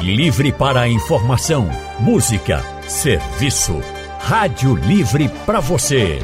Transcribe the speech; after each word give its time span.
Livre 0.00 0.50
para 0.50 0.88
informação, 0.88 1.68
música, 1.98 2.64
serviço. 2.88 3.78
Rádio 4.18 4.74
Livre 4.74 5.28
para 5.44 5.60
você. 5.60 6.18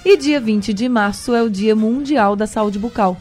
E 0.03 0.17
dia 0.17 0.39
20 0.39 0.73
de 0.73 0.89
março 0.89 1.35
é 1.35 1.43
o 1.43 1.51
Dia 1.51 1.75
Mundial 1.75 2.35
da 2.35 2.47
Saúde 2.47 2.79
Bucal. 2.79 3.15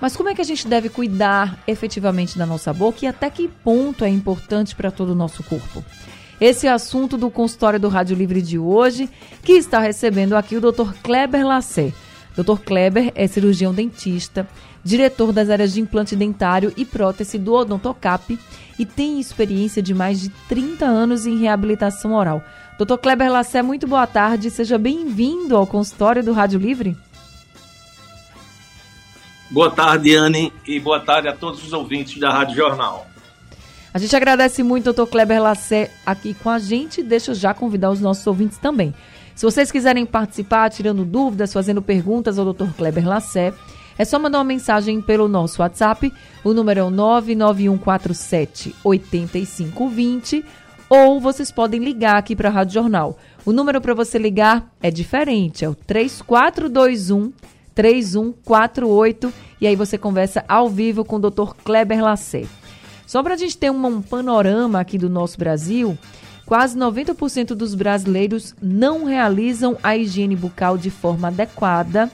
Mas 0.00 0.16
como 0.16 0.28
é 0.28 0.34
que 0.34 0.40
a 0.40 0.44
gente 0.44 0.66
deve 0.66 0.88
cuidar 0.88 1.56
efetivamente 1.68 2.36
da 2.36 2.44
nossa 2.44 2.72
boca 2.72 3.04
e 3.04 3.06
até 3.06 3.30
que 3.30 3.46
ponto 3.46 4.04
é 4.04 4.08
importante 4.08 4.74
para 4.74 4.90
todo 4.90 5.10
o 5.10 5.14
nosso 5.14 5.44
corpo? 5.44 5.84
Esse 6.40 6.66
é 6.66 6.72
o 6.72 6.74
assunto 6.74 7.16
do 7.16 7.30
consultório 7.30 7.78
do 7.78 7.88
Rádio 7.88 8.16
Livre 8.16 8.42
de 8.42 8.58
hoje, 8.58 9.08
que 9.44 9.52
está 9.52 9.78
recebendo 9.78 10.34
aqui 10.34 10.56
o 10.56 10.60
Dr. 10.60 10.94
Kleber 11.00 11.46
Lassé. 11.46 11.92
Dr. 12.36 12.58
Kleber 12.64 13.12
é 13.14 13.28
cirurgião 13.28 13.72
dentista, 13.72 14.48
diretor 14.84 15.32
das 15.32 15.48
áreas 15.48 15.72
de 15.72 15.80
implante 15.80 16.16
dentário 16.16 16.72
e 16.76 16.84
prótese 16.84 17.38
do 17.38 17.54
Odontocap 17.54 18.38
e 18.78 18.84
tem 18.86 19.20
experiência 19.20 19.82
de 19.82 19.94
mais 19.94 20.20
de 20.20 20.28
30 20.48 20.84
anos 20.84 21.26
em 21.26 21.38
reabilitação 21.38 22.14
oral. 22.14 22.42
Dr. 22.78 22.96
Kleber 22.96 23.30
Lassé, 23.30 23.62
muito 23.62 23.86
boa 23.86 24.06
tarde. 24.06 24.50
Seja 24.50 24.78
bem-vindo 24.78 25.56
ao 25.56 25.66
consultório 25.66 26.22
do 26.22 26.32
Rádio 26.32 26.58
Livre. 26.58 26.96
Boa 29.50 29.70
tarde, 29.70 30.14
Anne, 30.14 30.52
e 30.66 30.80
boa 30.80 30.98
tarde 30.98 31.28
a 31.28 31.36
todos 31.36 31.62
os 31.62 31.72
ouvintes 31.72 32.18
da 32.18 32.30
Rádio 32.32 32.56
Jornal. 32.56 33.06
A 33.92 33.98
gente 33.98 34.16
agradece 34.16 34.62
muito 34.62 34.88
o 34.88 34.92
Dr. 34.94 35.04
Kleber 35.04 35.42
Lassé 35.42 35.90
aqui 36.06 36.32
com 36.32 36.48
a 36.48 36.58
gente. 36.58 37.02
Deixa 37.02 37.32
eu 37.32 37.34
já 37.34 37.52
convidar 37.52 37.90
os 37.90 38.00
nossos 38.00 38.26
ouvintes 38.26 38.56
também. 38.56 38.94
Se 39.34 39.44
vocês 39.44 39.70
quiserem 39.70 40.06
participar, 40.06 40.70
tirando 40.70 41.04
dúvidas, 41.04 41.52
fazendo 41.52 41.82
perguntas 41.82 42.38
ao 42.38 42.52
Dr. 42.52 42.72
Kleber 42.76 43.06
Lassé, 43.06 43.52
é 44.02 44.04
só 44.04 44.18
mandar 44.18 44.38
uma 44.38 44.44
mensagem 44.44 45.00
pelo 45.00 45.28
nosso 45.28 45.62
WhatsApp. 45.62 46.12
O 46.42 46.52
número 46.52 46.80
é 46.80 46.82
o 46.82 46.90
99147 46.90 48.74
8520 48.82 50.44
ou 50.88 51.20
vocês 51.20 51.52
podem 51.52 51.80
ligar 51.80 52.16
aqui 52.16 52.34
para 52.34 52.48
a 52.48 52.52
Rádio 52.52 52.74
Jornal. 52.74 53.16
O 53.46 53.52
número 53.52 53.80
para 53.80 53.94
você 53.94 54.18
ligar 54.18 54.68
é 54.82 54.90
diferente, 54.90 55.64
é 55.64 55.68
o 55.68 55.76
3421 55.76 57.32
3148 57.72 59.32
e 59.60 59.68
aí 59.68 59.76
você 59.76 59.96
conversa 59.96 60.44
ao 60.48 60.68
vivo 60.68 61.04
com 61.04 61.16
o 61.16 61.30
Dr. 61.30 61.54
Kleber 61.64 62.02
Lassé. 62.02 62.42
Só 63.06 63.22
para 63.22 63.34
a 63.34 63.36
gente 63.36 63.56
ter 63.56 63.70
um, 63.70 63.86
um 63.86 64.02
panorama 64.02 64.80
aqui 64.80 64.98
do 64.98 65.08
nosso 65.08 65.38
Brasil, 65.38 65.96
quase 66.44 66.76
90% 66.76 67.54
dos 67.54 67.76
brasileiros 67.76 68.52
não 68.60 69.04
realizam 69.04 69.78
a 69.80 69.96
higiene 69.96 70.34
bucal 70.34 70.76
de 70.76 70.90
forma 70.90 71.28
adequada 71.28 72.10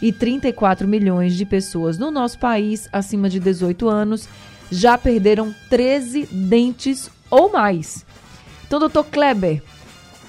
e 0.00 0.12
34 0.12 0.86
milhões 0.86 1.34
de 1.34 1.44
pessoas 1.44 1.98
no 1.98 2.10
nosso 2.10 2.38
país 2.38 2.88
acima 2.92 3.28
de 3.28 3.40
18 3.40 3.88
anos 3.88 4.28
já 4.70 4.96
perderam 4.98 5.54
13 5.68 6.26
dentes 6.30 7.10
ou 7.30 7.50
mais. 7.50 8.04
Então, 8.66 8.78
doutor 8.78 9.04
Kleber, 9.04 9.62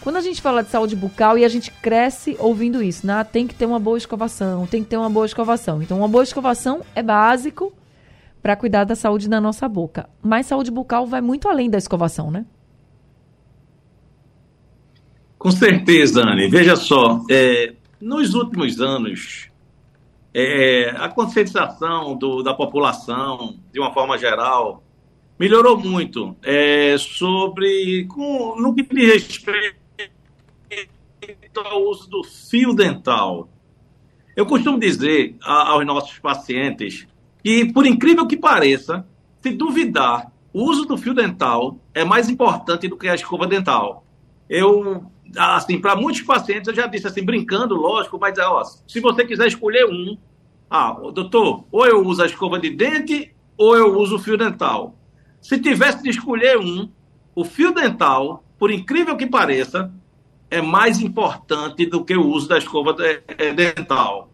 quando 0.01 0.15
a 0.15 0.21
gente 0.21 0.41
fala 0.41 0.63
de 0.63 0.69
saúde 0.69 0.95
bucal 0.95 1.37
e 1.37 1.43
a 1.43 1.49
gente 1.49 1.71
cresce 1.71 2.35
ouvindo 2.39 2.81
isso, 2.81 3.05
né? 3.05 3.23
Tem 3.23 3.45
que 3.45 3.53
ter 3.53 3.65
uma 3.65 3.79
boa 3.79 3.97
escovação, 3.97 4.65
tem 4.65 4.81
que 4.81 4.89
ter 4.89 4.97
uma 4.97 5.09
boa 5.09 5.25
escovação. 5.25 5.81
Então, 5.81 5.97
uma 5.97 6.07
boa 6.07 6.23
escovação 6.23 6.81
é 6.95 7.03
básico 7.03 7.73
para 8.41 8.55
cuidar 8.55 8.85
da 8.85 8.95
saúde 8.95 9.27
da 9.27 9.41
nossa 9.41 9.67
boca. 9.67 10.09
Mas 10.21 10.45
saúde 10.45 10.71
bucal 10.71 11.05
vai 11.05 11.19
muito 11.19 11.49
além 11.49 11.69
da 11.69 11.77
escovação, 11.77 12.31
né? 12.31 12.45
Com 15.37 15.51
certeza, 15.51 16.21
Anne. 16.21 16.49
Veja 16.49 16.75
só, 16.75 17.23
é, 17.29 17.73
nos 17.99 18.33
últimos 18.33 18.79
anos, 18.79 19.48
é, 20.33 20.93
a 20.97 21.09
conscientização 21.09 22.15
do, 22.15 22.43
da 22.43 22.53
população, 22.53 23.59
de 23.71 23.79
uma 23.79 23.93
forma 23.93 24.17
geral, 24.17 24.83
melhorou 25.39 25.77
muito 25.77 26.35
é, 26.43 26.97
sobre 26.97 28.05
com, 28.07 28.55
no 28.59 28.73
que 28.75 28.83
diz 28.83 29.43
respeito 30.69 31.59
ao 31.59 31.83
uso 31.83 32.09
do 32.09 32.23
fio 32.23 32.73
dental. 32.73 33.49
Eu 34.35 34.45
costumo 34.45 34.79
dizer 34.79 35.35
a, 35.41 35.69
aos 35.69 35.85
nossos 35.85 36.19
pacientes 36.19 37.07
que, 37.43 37.71
por 37.73 37.85
incrível 37.85 38.27
que 38.27 38.37
pareça, 38.37 39.05
se 39.41 39.51
duvidar, 39.51 40.31
o 40.53 40.63
uso 40.63 40.85
do 40.85 40.97
fio 40.97 41.13
dental 41.13 41.79
é 41.93 42.03
mais 42.03 42.29
importante 42.29 42.87
do 42.87 42.97
que 42.97 43.07
a 43.07 43.15
escova 43.15 43.47
dental. 43.47 44.03
Eu, 44.49 45.05
assim, 45.37 45.79
para 45.79 45.95
muitos 45.95 46.21
pacientes, 46.21 46.67
eu 46.67 46.75
já 46.75 46.87
disse 46.87 47.07
assim, 47.07 47.23
brincando, 47.23 47.75
lógico, 47.75 48.17
mas 48.19 48.37
ó, 48.39 48.63
se 48.87 48.99
você 48.99 49.25
quiser 49.25 49.47
escolher 49.47 49.85
um, 49.85 50.17
ah, 50.69 50.91
doutor, 51.13 51.65
ou 51.71 51.85
eu 51.85 52.05
uso 52.05 52.21
a 52.21 52.25
escova 52.25 52.59
de 52.59 52.69
dente 52.69 53.33
ou 53.57 53.75
eu 53.75 53.97
uso 53.97 54.15
o 54.15 54.19
fio 54.19 54.37
dental. 54.37 54.95
Se 55.41 55.59
tivesse 55.59 56.03
de 56.03 56.09
escolher 56.09 56.57
um, 56.57 56.89
o 57.35 57.43
fio 57.43 57.73
dental, 57.73 58.43
por 58.57 58.71
incrível 58.71 59.17
que 59.17 59.25
pareça, 59.25 59.91
é 60.49 60.61
mais 60.61 61.01
importante 61.01 61.85
do 61.85 62.03
que 62.03 62.15
o 62.15 62.27
uso 62.27 62.47
da 62.47 62.57
escova 62.57 62.95
é, 63.27 63.53
dental. 63.53 64.31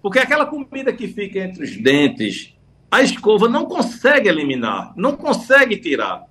Porque 0.00 0.18
aquela 0.18 0.46
comida 0.46 0.92
que 0.92 1.08
fica 1.08 1.38
entre 1.38 1.64
os 1.64 1.76
dentes, 1.76 2.54
a 2.90 3.02
escova 3.02 3.48
não 3.48 3.66
consegue 3.66 4.28
eliminar, 4.28 4.92
não 4.96 5.16
consegue 5.16 5.76
tirar. 5.76 6.24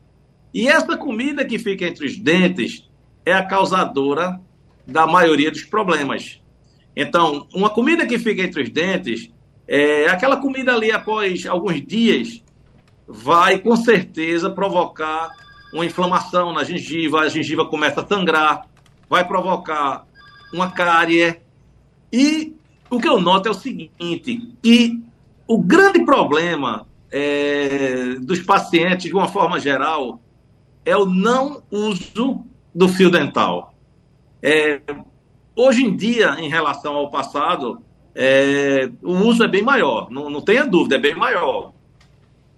E 0.54 0.68
essa 0.68 0.98
comida 0.98 1.46
que 1.46 1.58
fica 1.58 1.86
entre 1.86 2.06
os 2.06 2.18
dentes 2.18 2.90
é 3.26 3.34
a 3.34 3.46
causadora 3.46 4.40
da 4.88 5.06
maioria 5.06 5.52
dos 5.52 5.64
problemas. 5.64 6.40
Então, 6.96 7.48
uma 7.54 7.70
comida 7.70 8.06
que 8.06 8.20
fica 8.20 8.42
entre 8.42 8.64
os 8.64 8.70
dentes, 8.70 9.30
é, 9.68 10.08
aquela 10.08 10.38
comida 10.38 10.74
ali, 10.74 10.92
após 10.92 11.46
alguns 11.46 11.86
dias, 11.86 12.44
vai 13.08 13.60
com 13.60 13.76
certeza 13.76 14.50
provocar 14.50 15.32
uma 15.74 15.86
inflamação 15.86 16.52
na 16.52 16.64
gengiva, 16.64 17.22
a 17.22 17.30
gengiva 17.30 17.66
começa 17.66 18.02
a 18.02 18.08
sangrar, 18.08 18.68
vai 19.10 19.26
provocar 19.26 20.06
uma 20.54 20.72
cárie. 20.72 21.38
E 22.12 22.56
o 22.90 23.00
que 23.00 23.08
eu 23.08 23.22
noto 23.22 23.48
é 23.48 23.52
o 23.52 23.56
seguinte, 23.56 24.56
que 24.62 25.02
o 25.48 25.58
grande 25.58 26.04
problema 26.04 26.86
é, 27.10 28.16
dos 28.20 28.40
pacientes, 28.40 29.06
de 29.06 29.14
uma 29.14 29.30
forma 29.30 29.60
geral, 29.60 30.22
é 30.86 30.96
o 30.96 31.06
não 31.06 31.64
uso 31.72 32.46
do 32.74 32.88
fio 32.88 33.10
dental. 33.10 33.74
É, 34.42 34.82
hoje 35.56 35.84
em 35.84 35.96
dia, 35.96 36.36
em 36.40 36.50
relação 36.50 36.96
ao 36.96 37.10
passado, 37.10 37.82
é, 38.16 38.90
o 39.04 39.14
uso 39.14 39.44
é 39.44 39.48
bem 39.48 39.62
maior, 39.62 40.10
não, 40.10 40.30
não 40.30 40.42
tenha 40.42 40.66
dúvida, 40.66 40.96
é 40.96 41.00
bem 41.00 41.16
maior. 41.16 41.74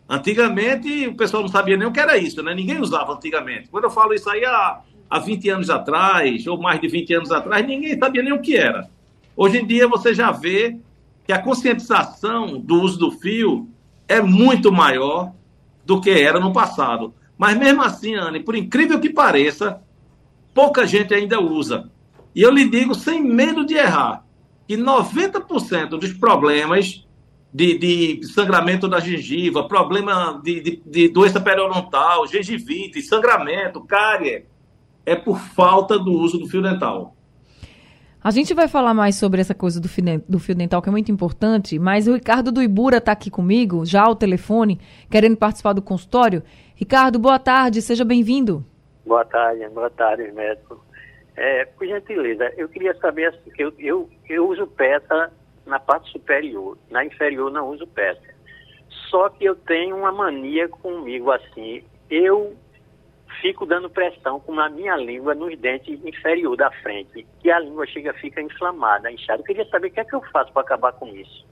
Antigamente, 0.07 1.07
o 1.07 1.16
pessoal 1.16 1.44
não 1.44 1.50
sabia 1.50 1.78
nem 1.78 1.88
o 1.88 1.91
que 1.91 2.00
era 2.00 2.18
isso, 2.18 2.44
né? 2.44 2.53
Ninguém 2.53 2.79
usava 2.79 3.13
antigamente. 3.13 3.69
Quando 3.69 3.85
eu 3.85 3.90
falo 3.90 4.13
isso 4.13 4.29
aí 4.29 4.44
há, 4.46 4.81
há 5.09 5.19
20 5.19 5.50
anos 5.50 5.69
atrás, 5.69 6.45
ou 6.45 6.57
mais 6.57 6.80
de 6.80 6.88
20 6.88 7.13
anos 7.16 7.31
atrás, 7.31 7.66
ninguém 7.66 7.97
sabia 7.97 8.22
nem 8.22 8.34
o 8.34 8.41
que 8.41 8.56
era. 8.56 8.90
Hoje 9.35 9.59
em 9.59 9.66
dia, 9.66 9.88
você 9.88 10.13
já 10.13 10.31
vê 10.31 10.78
que 11.25 11.31
a 11.31 11.41
conscientização 11.41 12.59
do 12.59 12.81
uso 12.81 13.00
do 13.00 13.12
fio 13.12 13.69
é 14.07 14.22
muito 14.22 14.72
maior 14.72 15.31
do 15.85 16.00
que 16.00 16.09
era 16.09 16.40
no 16.40 16.51
passado. 16.51 17.13
Mas 17.38 17.57
mesmo 17.57 17.81
assim, 17.81 18.16
Anne, 18.16 18.41
por 18.41 18.56
incrível 18.56 19.00
que 19.00 19.09
pareça, 19.09 19.81
pouca 20.53 20.85
gente 20.85 21.13
ainda 21.13 21.39
usa. 21.39 21.89
E 22.35 22.41
eu 22.41 22.51
lhe 22.51 22.67
digo 22.69 22.95
sem 22.95 23.21
medo 23.21 23.65
de 23.65 23.75
errar, 23.75 24.25
que 24.67 24.75
90% 24.75 25.89
dos 25.89 26.13
problemas 26.13 27.05
de, 27.53 27.77
de, 27.77 28.27
sangramento 28.27 28.88
da 28.88 29.00
gengiva, 29.00 29.67
problema 29.67 30.41
de, 30.44 30.59
de, 30.61 30.83
de 30.85 31.07
doença 31.09 31.39
periodontal, 31.39 32.25
gengivite, 32.27 33.01
sangramento, 33.01 33.81
cárie, 33.81 34.45
é 35.05 35.15
por 35.15 35.39
falta 35.39 36.00
do 36.00 36.11
uso 36.11 36.39
do 36.39 36.47
fio 36.47 36.61
dental. 36.61 37.15
A 38.23 38.31
gente 38.31 38.53
vai 38.53 38.69
falar 38.69 38.94
mais 38.94 39.15
sobre 39.15 39.41
essa 39.41 39.53
coisa 39.53 39.81
do 39.81 39.89
fio, 39.89 40.23
do 40.27 40.39
fio 40.39 40.56
dental, 40.56 40.81
que 40.81 40.88
é 40.88 40.91
muito 40.91 41.11
importante, 41.11 41.77
mas 41.77 42.07
o 42.07 42.13
Ricardo 42.13 42.53
do 42.53 42.63
Ibura 42.63 42.97
está 42.97 43.11
aqui 43.11 43.29
comigo, 43.29 43.85
já 43.85 44.03
ao 44.03 44.15
telefone, 44.15 44.79
querendo 45.09 45.35
participar 45.35 45.73
do 45.73 45.81
consultório. 45.81 46.41
Ricardo, 46.73 47.19
boa 47.19 47.38
tarde, 47.38 47.81
seja 47.81 48.06
bem-vindo. 48.06 48.65
Boa 49.05 49.25
tarde, 49.25 49.67
boa 49.69 49.89
tarde, 49.89 50.31
médico. 50.31 50.83
É, 51.35 51.65
por 51.65 51.85
gentileza, 51.88 52.53
eu 52.57 52.69
queria 52.69 52.94
saber, 52.95 53.25
assim, 53.25 53.51
eu, 53.57 53.73
eu, 53.79 54.09
eu 54.29 54.47
uso 54.47 54.67
peça 54.67 55.31
na 55.65 55.79
parte 55.79 56.11
superior, 56.11 56.77
na 56.89 57.03
inferior 57.03 57.51
não 57.51 57.69
uso 57.69 57.88
peça. 57.88 58.21
Só 59.09 59.29
que 59.29 59.44
eu 59.45 59.55
tenho 59.55 59.97
uma 59.97 60.11
mania 60.11 60.67
comigo 60.69 61.31
assim, 61.31 61.83
eu 62.09 62.55
fico 63.41 63.65
dando 63.65 63.89
pressão 63.89 64.39
com 64.39 64.57
a 64.59 64.69
minha 64.69 64.95
língua 64.95 65.33
nos 65.33 65.57
dentes 65.57 65.99
inferior 66.06 66.56
da 66.56 66.71
frente. 66.71 67.25
E 67.44 67.51
a 67.51 67.59
língua 67.59 67.85
chega 67.88 68.13
fica 68.13 68.41
inflamada, 68.41 69.11
inchada. 69.11 69.41
Eu 69.41 69.45
queria 69.45 69.65
saber 69.69 69.88
o 69.88 69.91
que 69.91 69.99
é 69.99 70.06
que 70.06 70.13
eu 70.13 70.21
faço 70.31 70.51
para 70.53 70.61
acabar 70.61 70.94
com 70.94 71.07
isso. 71.07 71.45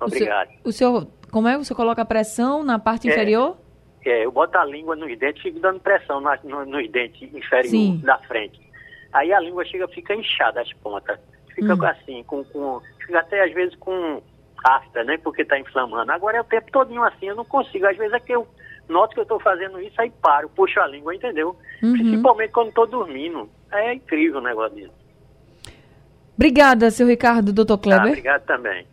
Obrigado. 0.00 0.50
O 0.64 0.70
senhor, 0.70 0.92
o 0.92 1.00
senhor, 1.00 1.08
como 1.30 1.48
é? 1.48 1.56
Você 1.56 1.74
coloca 1.74 2.04
pressão 2.04 2.62
na 2.62 2.78
parte 2.78 3.08
é, 3.08 3.12
inferior? 3.12 3.56
É, 4.04 4.24
eu 4.24 4.32
boto 4.32 4.58
a 4.58 4.64
língua 4.64 4.94
nos 4.94 5.18
dentes 5.18 5.40
e 5.40 5.48
fico 5.48 5.60
dando 5.60 5.80
pressão 5.80 6.20
na, 6.20 6.38
no, 6.44 6.66
nos 6.66 6.90
dentes 6.90 7.22
inferior 7.34 7.70
Sim. 7.70 8.00
da 8.04 8.18
frente. 8.18 8.60
Aí 9.12 9.32
a 9.32 9.40
língua 9.40 9.64
chega 9.64 9.88
fica 9.88 10.14
inchada 10.14 10.60
as 10.60 10.72
pontas. 10.74 11.18
Fica 11.54 11.74
hum. 11.74 11.86
assim, 11.86 12.22
com, 12.24 12.44
com. 12.44 12.80
Fica 12.98 13.20
até 13.20 13.44
às 13.44 13.52
vezes 13.52 13.74
com 13.76 14.20
afta, 14.64 15.04
né? 15.04 15.18
Porque 15.22 15.42
está 15.42 15.58
inflamando. 15.58 16.10
Agora 16.10 16.36
é 16.36 16.40
o 16.40 16.44
tempo 16.44 16.70
todinho 16.70 17.02
assim, 17.02 17.26
eu 17.26 17.36
não 17.36 17.44
consigo. 17.44 17.86
Às 17.86 17.96
vezes 17.96 18.12
é 18.12 18.20
que 18.20 18.32
eu 18.32 18.46
noto 18.88 19.14
que 19.14 19.20
eu 19.20 19.24
estou 19.24 19.40
fazendo 19.40 19.80
isso, 19.80 19.98
aí 20.00 20.10
paro, 20.22 20.48
puxo 20.50 20.80
a 20.80 20.86
língua, 20.86 21.14
entendeu? 21.14 21.56
Uhum. 21.82 21.92
Principalmente 21.92 22.50
quando 22.50 22.68
estou 22.68 22.86
dormindo. 22.86 23.48
É 23.72 23.94
incrível 23.94 24.38
o 24.38 24.44
negócio 24.44 24.76
disso. 24.76 24.92
Obrigada, 26.36 26.90
seu 26.90 27.06
Ricardo, 27.06 27.52
doutor 27.52 27.78
Kleber. 27.78 28.06
Ah, 28.06 28.08
obrigado 28.08 28.44
também. 28.44 28.86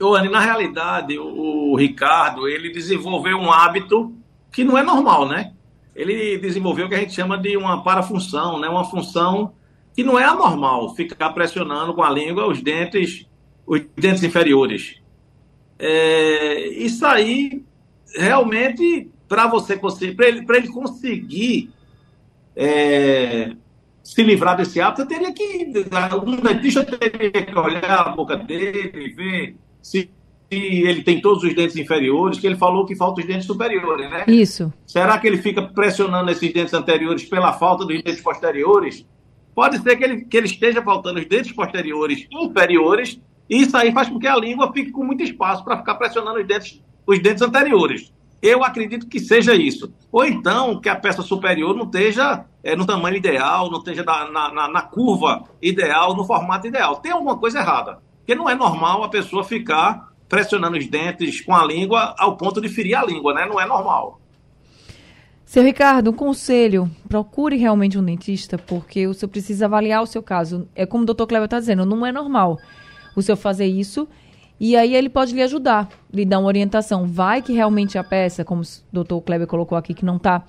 Anny, 0.00 0.28
na 0.28 0.40
realidade, 0.40 1.18
o, 1.18 1.76
Ricardo, 1.76 2.48
ele 2.48 2.70
desenvolveu 2.70 3.38
um 3.38 3.52
hábito 3.52 4.12
que 4.50 4.64
não 4.64 4.76
é 4.76 4.82
normal, 4.82 5.28
né? 5.28 5.52
Ele 5.94 6.36
desenvolveu 6.38 6.86
o 6.86 6.88
que 6.88 6.94
a 6.94 6.98
gente 6.98 7.12
chama 7.12 7.38
de 7.38 7.56
uma 7.56 7.82
parafunção, 7.82 8.58
né? 8.58 8.68
Uma 8.68 8.84
função 8.84 9.54
que 9.94 10.02
não 10.02 10.18
é 10.18 10.24
anormal, 10.24 10.94
ficar 10.94 11.30
pressionando 11.30 11.94
com 11.94 12.02
a 12.02 12.10
língua 12.10 12.48
os 12.48 12.60
dentes, 12.60 13.26
os 13.64 13.80
dentes 13.96 14.24
inferiores. 14.24 15.00
É, 15.78 16.66
isso 16.68 17.06
aí, 17.06 17.64
realmente, 18.16 19.08
para 19.28 19.46
você 19.46 19.76
conseguir, 19.76 20.16
para 20.16 20.28
ele, 20.28 20.44
ele 20.48 20.68
conseguir 20.68 21.70
é, 22.56 23.54
se 24.02 24.22
livrar 24.22 24.56
desse 24.56 24.80
hábito, 24.80 25.06
teria 25.06 25.32
que, 25.32 25.72
algum 26.10 26.36
dentista 26.36 26.84
teria 26.84 27.30
que 27.30 27.56
olhar 27.56 28.00
a 28.00 28.08
boca 28.10 28.36
dele, 28.36 29.14
ver 29.14 29.56
se 29.84 30.08
ele 30.50 31.02
tem 31.02 31.20
todos 31.20 31.42
os 31.42 31.54
dentes 31.54 31.76
inferiores, 31.76 32.38
que 32.38 32.46
ele 32.46 32.56
falou 32.56 32.86
que 32.86 32.94
falta 32.94 33.20
os 33.20 33.26
dentes 33.26 33.46
superiores, 33.46 34.08
né? 34.08 34.24
Isso. 34.28 34.72
Será 34.86 35.18
que 35.18 35.26
ele 35.26 35.36
fica 35.38 35.60
pressionando 35.62 36.30
esses 36.30 36.52
dentes 36.52 36.72
anteriores 36.72 37.24
pela 37.24 37.52
falta 37.52 37.84
dos 37.84 38.02
dentes 38.02 38.22
posteriores? 38.22 39.06
Pode 39.54 39.78
ser 39.82 39.96
que 39.96 40.04
ele, 40.04 40.24
que 40.24 40.36
ele 40.36 40.46
esteja 40.46 40.82
faltando 40.82 41.18
os 41.18 41.26
dentes 41.26 41.52
posteriores 41.52 42.26
inferiores 42.30 43.20
e 43.48 43.62
isso 43.62 43.76
aí 43.76 43.92
faz 43.92 44.08
com 44.08 44.18
que 44.18 44.26
a 44.26 44.36
língua 44.36 44.72
fique 44.72 44.90
com 44.90 45.04
muito 45.04 45.22
espaço 45.22 45.62
para 45.64 45.76
ficar 45.76 45.96
pressionando 45.96 46.40
os 46.40 46.46
dentes, 46.46 46.82
os 47.06 47.22
dentes 47.22 47.42
anteriores. 47.42 48.12
Eu 48.40 48.62
acredito 48.62 49.06
que 49.06 49.18
seja 49.20 49.54
isso. 49.54 49.92
Ou 50.12 50.24
então 50.24 50.80
que 50.80 50.88
a 50.88 50.96
peça 50.96 51.22
superior 51.22 51.74
não 51.74 51.84
esteja 51.84 52.44
é, 52.62 52.76
no 52.76 52.86
tamanho 52.86 53.16
ideal, 53.16 53.70
não 53.70 53.78
esteja 53.78 54.02
na, 54.04 54.50
na, 54.50 54.68
na, 54.68 54.82
curva 54.82 55.44
ideal, 55.60 56.14
no 56.14 56.24
formato 56.24 56.66
ideal. 56.66 56.96
Tem 56.96 57.12
alguma 57.12 57.38
coisa 57.38 57.58
errada. 57.58 57.98
Porque 58.24 58.34
não 58.34 58.48
é 58.48 58.54
normal 58.54 59.04
a 59.04 59.10
pessoa 59.10 59.44
ficar 59.44 60.08
pressionando 60.26 60.78
os 60.78 60.86
dentes 60.86 61.42
com 61.42 61.54
a 61.54 61.62
língua 61.62 62.14
ao 62.18 62.38
ponto 62.38 62.58
de 62.58 62.70
ferir 62.70 62.96
a 62.96 63.04
língua, 63.04 63.34
né? 63.34 63.44
Não 63.44 63.60
é 63.60 63.66
normal. 63.66 64.18
Seu 65.44 65.62
Ricardo, 65.62 66.10
um 66.10 66.14
conselho, 66.14 66.90
procure 67.06 67.56
realmente 67.56 67.98
um 67.98 68.02
dentista, 68.02 68.56
porque 68.56 69.06
o 69.06 69.12
senhor 69.12 69.28
precisa 69.28 69.66
avaliar 69.66 70.02
o 70.02 70.06
seu 70.06 70.22
caso. 70.22 70.66
É 70.74 70.86
como 70.86 71.02
o 71.02 71.06
doutor 71.06 71.26
Cleber 71.26 71.44
está 71.44 71.60
dizendo, 71.60 71.84
não 71.84 72.04
é 72.04 72.10
normal 72.10 72.58
o 73.14 73.20
senhor 73.20 73.36
fazer 73.36 73.66
isso. 73.66 74.08
E 74.58 74.74
aí 74.74 74.94
ele 74.94 75.10
pode 75.10 75.34
lhe 75.34 75.42
ajudar, 75.42 75.90
lhe 76.10 76.24
dar 76.24 76.38
uma 76.38 76.48
orientação. 76.48 77.06
Vai 77.06 77.42
que 77.42 77.52
realmente 77.52 77.98
a 77.98 78.02
peça, 78.02 78.42
como 78.42 78.62
o 78.62 78.64
doutor 78.90 79.20
Kleber 79.20 79.46
colocou 79.46 79.76
aqui, 79.76 79.92
que 79.92 80.04
não 80.04 80.16
está 80.16 80.44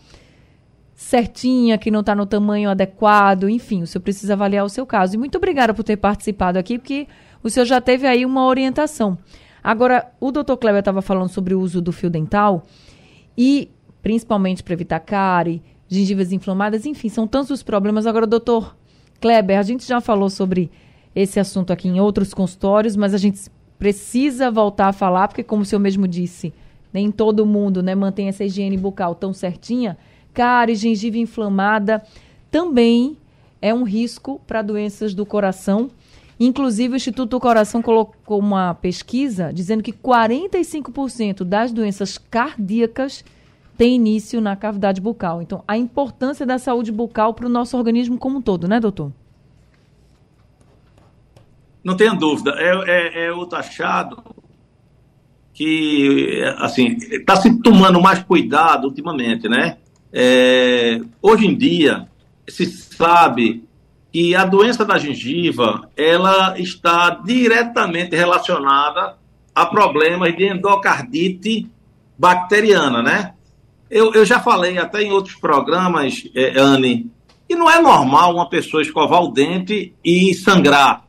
certinha, 0.96 1.78
que 1.78 1.92
não 1.92 2.00
está 2.00 2.16
no 2.16 2.26
tamanho 2.26 2.70
adequado, 2.70 3.50
enfim, 3.50 3.84
o 3.84 3.88
senhor 3.88 4.02
precisa 4.02 4.34
avaliar 4.34 4.64
o 4.66 4.70
seu 4.70 4.86
caso. 4.86 5.16
E 5.16 5.18
muito 5.18 5.38
obrigada 5.38 5.74
por 5.74 5.84
ter 5.84 5.98
participado 5.98 6.58
aqui, 6.58 6.80
porque 6.80 7.08
o 7.44 7.50
senhor 7.50 7.66
já 7.66 7.82
teve 7.82 8.08
aí 8.08 8.26
uma 8.26 8.46
orientação. 8.46 9.18
Agora, 9.62 10.10
o 10.20 10.32
doutor 10.32 10.58
Kleber 10.58 10.80
estava 10.80 11.02
falando 11.02 11.30
sobre 11.30 11.54
o 11.54 11.60
uso 11.60 11.82
do 11.82 11.92
fio 11.92 12.10
dental 12.10 12.64
e, 13.38 13.70
principalmente 14.02 14.64
para 14.64 14.74
evitar 14.74 15.00
cárie, 15.02 15.62
gengivas 15.90 16.32
inflamadas, 16.32 16.86
enfim, 16.86 17.10
são 17.10 17.28
tantos 17.28 17.52
os 17.52 17.64
problemas. 17.64 18.08
Agora, 18.08 18.26
doutor 18.26 18.76
Kleber, 19.20 19.60
a 19.60 19.64
gente 19.64 19.86
já 19.86 20.00
falou 20.00 20.30
sobre 20.30 20.72
esse 21.14 21.40
assunto 21.40 21.74
aqui 21.74 21.90
em 21.90 22.00
outros 22.00 22.34
consultórios, 22.34 22.96
mas 22.96 23.14
a 23.14 23.18
gente 23.18 23.42
precisa 23.78 24.50
voltar 24.50 24.88
a 24.88 24.94
falar, 24.94 25.28
porque 25.28 25.44
como 25.44 25.64
o 25.64 25.66
senhor 25.66 25.82
mesmo 25.82 26.08
disse, 26.08 26.54
nem 26.94 27.12
todo 27.12 27.46
mundo 27.46 27.84
né, 27.84 27.94
mantém 27.96 28.30
essa 28.30 28.46
higiene 28.46 28.78
bucal 28.78 29.14
tão 29.14 29.34
certinha. 29.34 29.98
Cárie, 30.36 30.76
gengiva 30.76 31.18
inflamada 31.18 32.04
também 32.52 33.18
é 33.62 33.74
um 33.74 33.84
risco 33.84 34.40
para 34.46 34.62
doenças 34.62 35.14
do 35.14 35.26
coração. 35.26 35.90
Inclusive, 36.38 36.94
o 36.94 36.98
Instituto 36.98 37.30
do 37.30 37.40
Coração 37.40 37.82
colocou 37.82 38.38
uma 38.38 38.74
pesquisa 38.74 39.52
dizendo 39.54 39.82
que 39.82 39.94
45% 39.94 41.46
das 41.46 41.72
doenças 41.72 42.18
cardíacas 42.18 43.24
têm 43.78 43.96
início 43.96 44.42
na 44.42 44.56
cavidade 44.56 45.00
bucal. 45.00 45.42
Então, 45.42 45.64
a 45.66 45.78
importância 45.78 46.46
da 46.46 46.58
saúde 46.58 46.92
bucal 46.92 47.34
para 47.34 47.46
o 47.46 47.50
nosso 47.50 47.78
organismo 47.78 48.18
como 48.18 48.40
um 48.40 48.42
todo, 48.42 48.68
né, 48.68 48.80
doutor? 48.80 49.12
Não 51.82 51.96
tenha 51.96 52.14
dúvida. 52.14 52.52
É, 52.58 52.74
é, 52.88 53.26
é 53.28 53.32
o 53.32 53.46
taxado 53.46 54.22
que, 55.54 56.44
assim, 56.58 56.98
está 57.12 57.38
se 57.38 57.62
tomando 57.62 58.02
mais 58.02 58.22
cuidado 58.22 58.88
ultimamente, 58.90 59.48
né? 59.48 59.78
É, 60.18 61.02
hoje 61.22 61.46
em 61.46 61.58
dia, 61.58 62.08
se 62.48 62.66
sabe 62.66 63.68
que 64.14 64.34
a 64.34 64.46
doença 64.46 64.86
da 64.86 64.98
gengiva, 64.98 65.90
ela 65.98 66.58
está 66.58 67.10
diretamente 67.10 68.16
relacionada 68.16 69.18
a 69.54 69.66
problemas 69.66 70.34
de 70.34 70.46
endocardite 70.46 71.70
bacteriana, 72.18 73.04
né? 73.04 73.34
Eu, 73.90 74.14
eu 74.14 74.24
já 74.24 74.40
falei 74.40 74.78
até 74.78 75.02
em 75.04 75.12
outros 75.12 75.36
programas, 75.36 76.24
é, 76.34 76.58
Anne, 76.58 77.12
que 77.46 77.54
não 77.54 77.70
é 77.70 77.82
normal 77.82 78.36
uma 78.36 78.48
pessoa 78.48 78.82
escovar 78.82 79.22
o 79.22 79.34
dente 79.34 79.94
e 80.02 80.34
sangrar. 80.34 81.06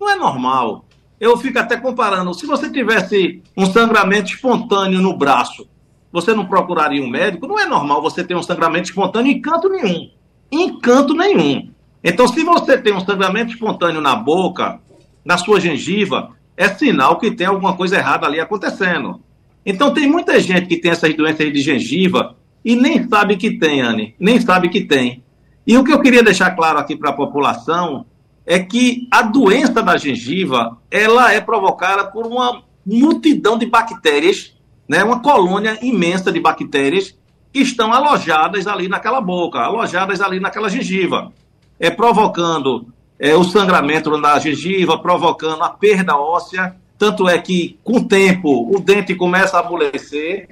Não 0.00 0.08
é 0.08 0.14
normal. 0.14 0.84
Eu 1.18 1.36
fico 1.36 1.58
até 1.58 1.76
comparando. 1.76 2.32
Se 2.34 2.46
você 2.46 2.70
tivesse 2.70 3.42
um 3.56 3.66
sangramento 3.66 4.32
espontâneo 4.32 5.02
no 5.02 5.16
braço, 5.16 5.66
você 6.14 6.32
não 6.32 6.46
procuraria 6.46 7.02
um 7.02 7.10
médico? 7.10 7.48
Não 7.48 7.58
é 7.58 7.66
normal 7.66 8.00
você 8.00 8.22
ter 8.22 8.36
um 8.36 8.42
sangramento 8.42 8.88
espontâneo 8.88 9.32
em 9.32 9.40
canto 9.40 9.68
nenhum. 9.68 10.08
Em 10.48 10.78
canto 10.78 11.12
nenhum. 11.12 11.70
Então, 12.04 12.28
se 12.28 12.44
você 12.44 12.78
tem 12.78 12.94
um 12.94 13.00
sangramento 13.00 13.52
espontâneo 13.52 14.00
na 14.00 14.14
boca, 14.14 14.78
na 15.24 15.36
sua 15.36 15.58
gengiva, 15.58 16.30
é 16.56 16.68
sinal 16.68 17.18
que 17.18 17.32
tem 17.32 17.48
alguma 17.48 17.76
coisa 17.76 17.96
errada 17.96 18.28
ali 18.28 18.38
acontecendo. 18.38 19.20
Então, 19.66 19.92
tem 19.92 20.08
muita 20.08 20.38
gente 20.38 20.68
que 20.68 20.76
tem 20.76 20.92
essas 20.92 21.12
doenças 21.16 21.52
de 21.52 21.60
gengiva 21.60 22.36
e 22.64 22.76
nem 22.76 23.08
sabe 23.08 23.36
que 23.36 23.58
tem, 23.58 23.80
Anne. 23.80 24.14
Nem 24.16 24.40
sabe 24.40 24.68
que 24.68 24.82
tem. 24.82 25.20
E 25.66 25.76
o 25.76 25.82
que 25.82 25.92
eu 25.92 26.00
queria 26.00 26.22
deixar 26.22 26.52
claro 26.52 26.78
aqui 26.78 26.94
para 26.94 27.10
a 27.10 27.14
população 27.14 28.06
é 28.46 28.60
que 28.60 29.08
a 29.10 29.22
doença 29.22 29.82
da 29.82 29.96
gengiva 29.96 30.78
ela 30.92 31.32
é 31.32 31.40
provocada 31.40 32.04
por 32.04 32.24
uma 32.24 32.62
multidão 32.86 33.58
de 33.58 33.66
bactérias, 33.66 34.53
né, 34.88 35.02
uma 35.02 35.20
colônia 35.20 35.78
imensa 35.82 36.30
de 36.30 36.40
bactérias 36.40 37.14
que 37.52 37.60
estão 37.60 37.92
alojadas 37.92 38.66
ali 38.66 38.88
naquela 38.88 39.20
boca, 39.20 39.60
alojadas 39.60 40.20
ali 40.20 40.40
naquela 40.40 40.68
gengiva, 40.68 41.32
é 41.78 41.90
provocando 41.90 42.86
é, 43.18 43.34
o 43.34 43.44
sangramento 43.44 44.16
na 44.18 44.38
gengiva, 44.38 44.98
provocando 44.98 45.62
a 45.62 45.70
perda 45.70 46.16
óssea, 46.16 46.76
tanto 46.98 47.28
é 47.28 47.38
que 47.38 47.78
com 47.82 47.98
o 47.98 48.04
tempo 48.04 48.74
o 48.74 48.80
dente 48.80 49.14
começa 49.14 49.56
a 49.56 49.60
amolecer. 49.60 50.48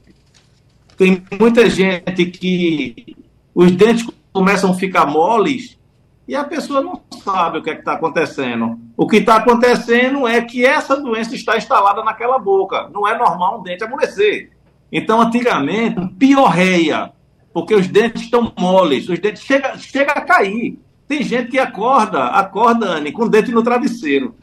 Tem 0.97 1.23
muita 1.39 1.69
gente 1.69 2.27
que 2.27 3.17
os 3.55 3.71
dentes 3.73 4.07
começam 4.33 4.71
a 4.71 4.75
ficar 4.75 5.07
moles 5.07 5.77
e 6.27 6.37
a 6.37 6.45
pessoa 6.45 6.81
não 6.81 7.01
sabe 7.23 7.59
o 7.59 7.63
que 7.63 7.71
é 7.71 7.75
está 7.75 7.95
acontecendo. 7.95 8.79
O 8.97 9.07
que 9.07 9.17
está 9.17 9.37
acontecendo 9.37 10.27
é 10.27 10.41
que 10.41 10.65
essa 10.65 10.97
doença 10.97 11.35
está 11.35 11.57
instalada 11.57 12.05
naquela 12.05 12.39
boca. 12.39 12.89
Não 12.93 13.07
é 13.07 13.19
normal 13.19 13.59
um 13.59 13.63
dente 13.63 13.83
amolecer. 13.83 14.51
Então, 14.91 15.21
antigamente, 15.21 16.07
piorreia, 16.19 17.13
porque 17.53 17.75
os 17.75 17.89
dentes 17.89 18.23
estão 18.23 18.53
moles, 18.57 19.09
os 19.09 19.19
dentes 19.19 19.43
chega, 19.43 19.77
chega 19.79 20.13
a 20.13 20.21
cair. 20.21 20.79
Tem 21.09 21.23
gente 21.23 21.51
que 21.51 21.59
acorda, 21.59 22.27
acorda, 22.27 22.87
Anne, 22.87 23.11
com 23.11 23.25
o 23.25 23.29
dente 23.29 23.51
no 23.51 23.63
travesseiro. 23.63 24.35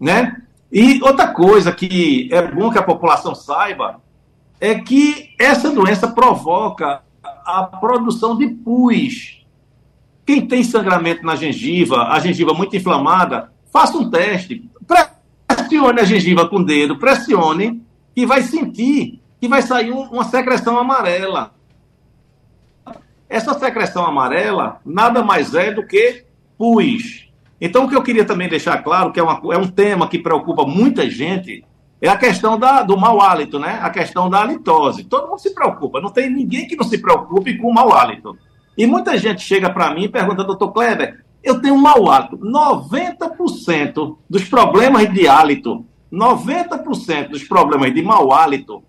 Né? 0.00 0.40
E 0.72 1.02
outra 1.02 1.28
coisa 1.28 1.72
que 1.72 2.28
é 2.32 2.42
bom 2.42 2.70
que 2.70 2.78
a 2.78 2.82
população 2.82 3.34
saiba 3.34 4.00
é 4.60 4.74
que 4.76 5.34
essa 5.38 5.70
doença 5.70 6.08
provoca 6.08 7.02
a 7.22 7.62
produção 7.64 8.36
de 8.36 8.48
pus 8.48 9.45
quem 10.26 10.44
tem 10.44 10.64
sangramento 10.64 11.24
na 11.24 11.36
gengiva, 11.36 12.08
a 12.08 12.18
gengiva 12.18 12.52
muito 12.52 12.76
inflamada, 12.76 13.52
faça 13.72 13.96
um 13.96 14.10
teste. 14.10 14.68
Pressione 15.46 16.00
a 16.00 16.04
gengiva 16.04 16.48
com 16.48 16.56
o 16.56 16.64
dedo, 16.64 16.98
pressione, 16.98 17.80
e 18.14 18.26
vai 18.26 18.42
sentir 18.42 19.22
que 19.40 19.46
vai 19.46 19.62
sair 19.62 19.92
um, 19.92 20.02
uma 20.02 20.24
secreção 20.24 20.76
amarela. 20.76 21.54
Essa 23.28 23.56
secreção 23.56 24.04
amarela 24.04 24.80
nada 24.84 25.22
mais 25.22 25.54
é 25.54 25.72
do 25.72 25.86
que 25.86 26.24
pus. 26.58 27.28
Então, 27.60 27.84
o 27.84 27.88
que 27.88 27.94
eu 27.94 28.02
queria 28.02 28.24
também 28.24 28.48
deixar 28.48 28.82
claro, 28.82 29.12
que 29.12 29.20
é, 29.20 29.22
uma, 29.22 29.40
é 29.54 29.58
um 29.58 29.68
tema 29.68 30.08
que 30.08 30.18
preocupa 30.18 30.66
muita 30.66 31.08
gente, 31.08 31.64
é 32.00 32.08
a 32.08 32.16
questão 32.16 32.58
da, 32.58 32.82
do 32.82 32.96
mau 32.96 33.20
hálito, 33.20 33.58
né? 33.58 33.78
A 33.80 33.90
questão 33.90 34.28
da 34.28 34.40
halitose. 34.40 35.04
Todo 35.04 35.28
mundo 35.28 35.38
se 35.38 35.54
preocupa, 35.54 36.00
não 36.00 36.10
tem 36.10 36.28
ninguém 36.28 36.66
que 36.66 36.76
não 36.76 36.84
se 36.84 36.98
preocupe 36.98 37.56
com 37.56 37.68
o 37.68 37.74
mau 37.74 37.92
hálito. 37.94 38.36
E 38.76 38.86
muita 38.86 39.16
gente 39.16 39.42
chega 39.42 39.70
para 39.70 39.92
mim 39.94 40.04
e 40.04 40.08
pergunta, 40.08 40.44
doutor 40.44 40.72
Kleber, 40.72 41.24
eu 41.42 41.60
tenho 41.60 41.74
um 41.74 41.80
mau 41.80 42.10
hálito. 42.10 42.36
90% 42.38 44.18
dos 44.28 44.44
problemas 44.44 45.12
de 45.12 45.26
hálito, 45.26 45.86
90% 46.12 47.30
dos 47.30 47.44
problemas 47.44 47.94
de 47.94 48.02
mau 48.02 48.32
hálito 48.32 48.82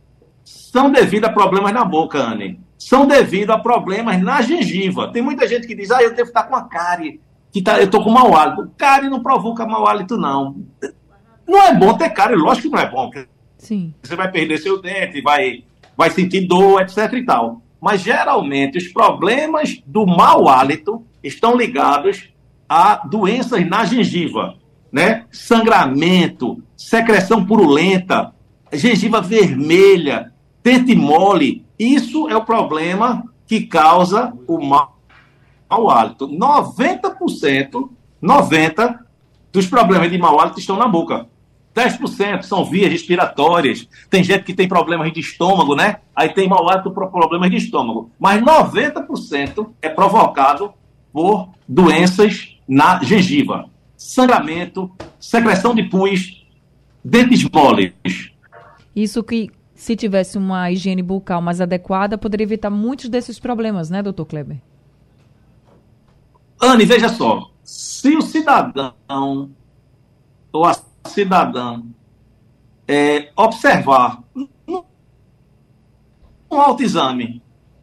são 0.44 0.91
devido 0.91 1.25
a 1.25 1.29
problemas 1.29 1.74
na 1.74 1.84
boca, 1.84 2.20
Anne. 2.20 2.60
São 2.77 3.06
devido 3.06 3.51
a 3.51 3.60
problemas 3.60 4.22
na 4.22 4.41
gengiva. 4.41 5.12
Tem 5.12 5.22
muita 5.22 5.48
gente 5.48 5.67
que 5.67 5.75
diz, 5.75 5.91
ah, 5.91 6.01
eu 6.01 6.13
devo 6.13 6.29
estar 6.29 6.44
com 6.44 6.56
a 6.56 6.63
cárie, 6.63 7.20
que 7.51 7.62
tá, 7.62 7.79
eu 7.79 7.86
estou 7.86 8.03
com 8.03 8.10
mau 8.10 8.36
hálito. 8.36 8.72
Cárie 8.77 9.10
não 9.10 9.22
provoca 9.22 9.65
mau 9.65 9.88
hálito, 9.88 10.17
não. 10.17 10.63
Não 11.48 11.62
é 11.63 11.74
bom 11.74 11.94
ter 11.94 12.10
cárie, 12.10 12.36
lógico 12.36 12.70
que 12.70 12.75
não 12.75 12.82
é 12.82 12.89
bom. 12.89 13.10
Sim. 13.58 13.94
Você 14.01 14.15
vai 14.15 14.32
perder 14.32 14.58
seu 14.58 14.82
dente, 14.82 15.22
vai, 15.22 15.63
vai 15.96 16.10
sentir 16.10 16.48
dor, 16.48 16.82
etc 16.82 17.12
e 17.13 17.25
tal. 17.25 17.62
Mas, 17.79 18.01
geralmente, 18.01 18.77
os 18.77 18.88
problemas 18.88 19.81
do 19.86 20.05
mau 20.05 20.48
hálito 20.48 21.05
estão 21.24 21.55
ligados 21.55 22.29
a 22.67 22.96
doenças 23.07 23.65
na 23.67 23.86
gengiva, 23.86 24.55
né? 24.91 25.25
Sangramento, 25.31 26.62
secreção 26.75 27.46
purulenta, 27.46 28.34
gengiva 28.74 29.22
vermelha, 29.22 30.34
dente 30.63 30.96
mole. 30.96 31.65
Isso 31.77 32.27
é 32.27 32.36
o 32.36 32.43
problema 32.43 33.24
que 33.46 33.62
causa 33.62 34.34
o 34.48 34.60
mau, 34.60 34.98
mau 35.69 35.89
hálito. 35.89 36.27
90%, 36.27 37.89
90% 38.22 39.00
dos 39.51 39.67
problemas 39.67 40.12
de 40.12 40.17
mau 40.17 40.39
hálito 40.39 40.60
estão 40.60 40.77
na 40.77 40.88
boca. 40.88 41.27
10% 41.77 42.41
são 42.41 42.65
vias 42.65 42.91
respiratórias. 42.91 43.88
Tem 44.10 44.24
gente 44.24 44.43
que 44.43 44.53
tem 44.53 44.67
problemas 44.67 45.13
de 45.13 45.19
estômago, 45.19 45.75
né? 45.75 45.98
Aí 46.15 46.29
tem 46.29 46.50
mau 46.50 46.67
hálito 46.67 46.89
por 46.89 47.12
problemas 47.12 47.51
de 47.51 47.57
estômago. 47.57 48.10
Mas 48.19 48.41
90% 48.41 49.69
é 49.79 49.88
provocado 49.88 50.74
por 51.13 51.50
doenças 51.67 52.57
na 52.67 53.03
gengiva. 53.03 53.69
Sangramento, 53.96 54.91
secreção 55.19 55.75
de 55.75 55.84
pus, 55.84 56.46
dentes 57.05 57.48
moles. 57.48 57.93
Isso 58.96 59.24
que, 59.24 59.51
se 59.75 59.96
tivesse 59.96 60.38
uma 60.38 60.72
higiene 60.72 61.03
bucal 61.03 61.41
mais 61.41 61.62
adequada, 61.62 62.17
poderia 62.17 62.43
evitar 62.43 62.72
muitos 62.72 63.07
desses 63.07 63.39
problemas, 63.39 63.91
né, 63.91 64.01
doutor 64.01 64.25
Kleber? 64.25 64.57
Anne, 66.60 66.86
veja 66.86 67.10
só. 67.10 67.51
Se 67.63 68.15
o 68.15 68.22
cidadão 68.22 68.93
ou 70.51 70.65
a 70.65 70.74
cidadã 71.07 71.81
é, 72.87 73.29
observar 73.35 74.19
um 76.49 76.61
autoexame 76.61 77.41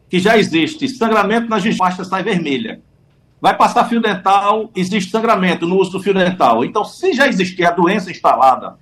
que 0.09 0.19
já 0.19 0.37
existe 0.37 0.87
sangramento 0.87 1.49
na 1.49 1.59
gengiva, 1.59 2.03
sai 2.03 2.23
vermelha. 2.23 2.81
Vai 3.41 3.55
passar 3.55 3.85
fio 3.85 4.01
dental, 4.01 4.71
existe 4.75 5.11
sangramento 5.11 5.67
no 5.67 5.77
uso 5.77 5.91
do 5.91 5.99
fio 5.99 6.13
dental. 6.13 6.63
Então, 6.63 6.83
se 6.83 7.13
já 7.13 7.27
existir 7.27 7.65
a 7.65 7.71
doença 7.71 8.09
instalada, 8.09 8.77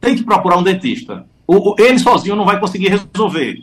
tem 0.00 0.16
que 0.16 0.24
procurar 0.24 0.56
um 0.56 0.62
dentista. 0.62 1.26
O, 1.46 1.72
o, 1.72 1.76
ele 1.78 1.98
sozinho 1.98 2.34
não 2.34 2.44
vai 2.44 2.58
conseguir 2.58 2.88
resolver. 2.88 3.58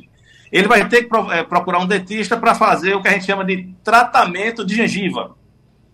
Ele 0.51 0.67
vai 0.67 0.87
ter 0.87 1.03
que 1.03 1.09
pro, 1.09 1.31
é, 1.31 1.43
procurar 1.43 1.79
um 1.79 1.87
dentista 1.87 2.37
para 2.37 2.53
fazer 2.53 2.95
o 2.95 3.01
que 3.01 3.07
a 3.07 3.11
gente 3.11 3.25
chama 3.25 3.43
de 3.43 3.73
tratamento 3.83 4.63
de 4.63 4.75
gengiva 4.75 5.35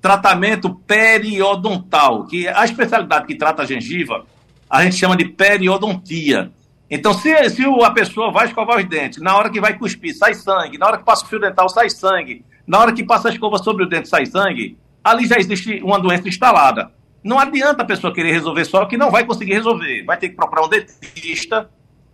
tratamento 0.01 0.73
periodontal, 0.87 2.25
que 2.25 2.47
a 2.47 2.63
especialidade 2.63 3.27
que 3.27 3.35
trata 3.35 3.63
a 3.63 3.65
gengiva, 3.65 4.25
a 4.69 4.83
gente 4.83 4.95
chama 4.95 5.17
de 5.17 5.25
periodontia. 5.25 6.51
Então, 6.89 7.13
se, 7.13 7.49
se 7.49 7.63
a 7.63 7.91
pessoa 7.91 8.31
vai 8.31 8.47
escovar 8.47 8.77
os 8.77 8.85
dentes, 8.85 9.21
na 9.21 9.35
hora 9.37 9.49
que 9.49 9.59
vai 9.59 9.77
cuspir, 9.77 10.15
sai 10.15 10.33
sangue, 10.33 10.77
na 10.77 10.87
hora 10.87 10.97
que 10.97 11.03
passa 11.03 11.23
o 11.23 11.27
fio 11.27 11.39
dental, 11.39 11.69
sai 11.69 11.89
sangue, 11.89 12.43
na 12.65 12.79
hora 12.79 12.93
que 12.93 13.03
passa 13.03 13.29
a 13.29 13.31
escova 13.31 13.57
sobre 13.57 13.83
o 13.83 13.89
dente, 13.89 14.07
sai 14.09 14.25
sangue, 14.25 14.77
ali 15.03 15.27
já 15.27 15.37
existe 15.37 15.81
uma 15.83 15.99
doença 15.99 16.27
instalada. 16.27 16.91
Não 17.23 17.37
adianta 17.37 17.83
a 17.83 17.85
pessoa 17.85 18.13
querer 18.13 18.31
resolver 18.31 18.65
só, 18.65 18.85
que 18.85 18.97
não 18.97 19.11
vai 19.11 19.25
conseguir 19.25 19.53
resolver. 19.53 20.03
Vai 20.03 20.17
ter 20.17 20.29
que 20.29 20.35
procurar 20.35 20.65
um 20.65 20.69
dentista, 20.69 21.69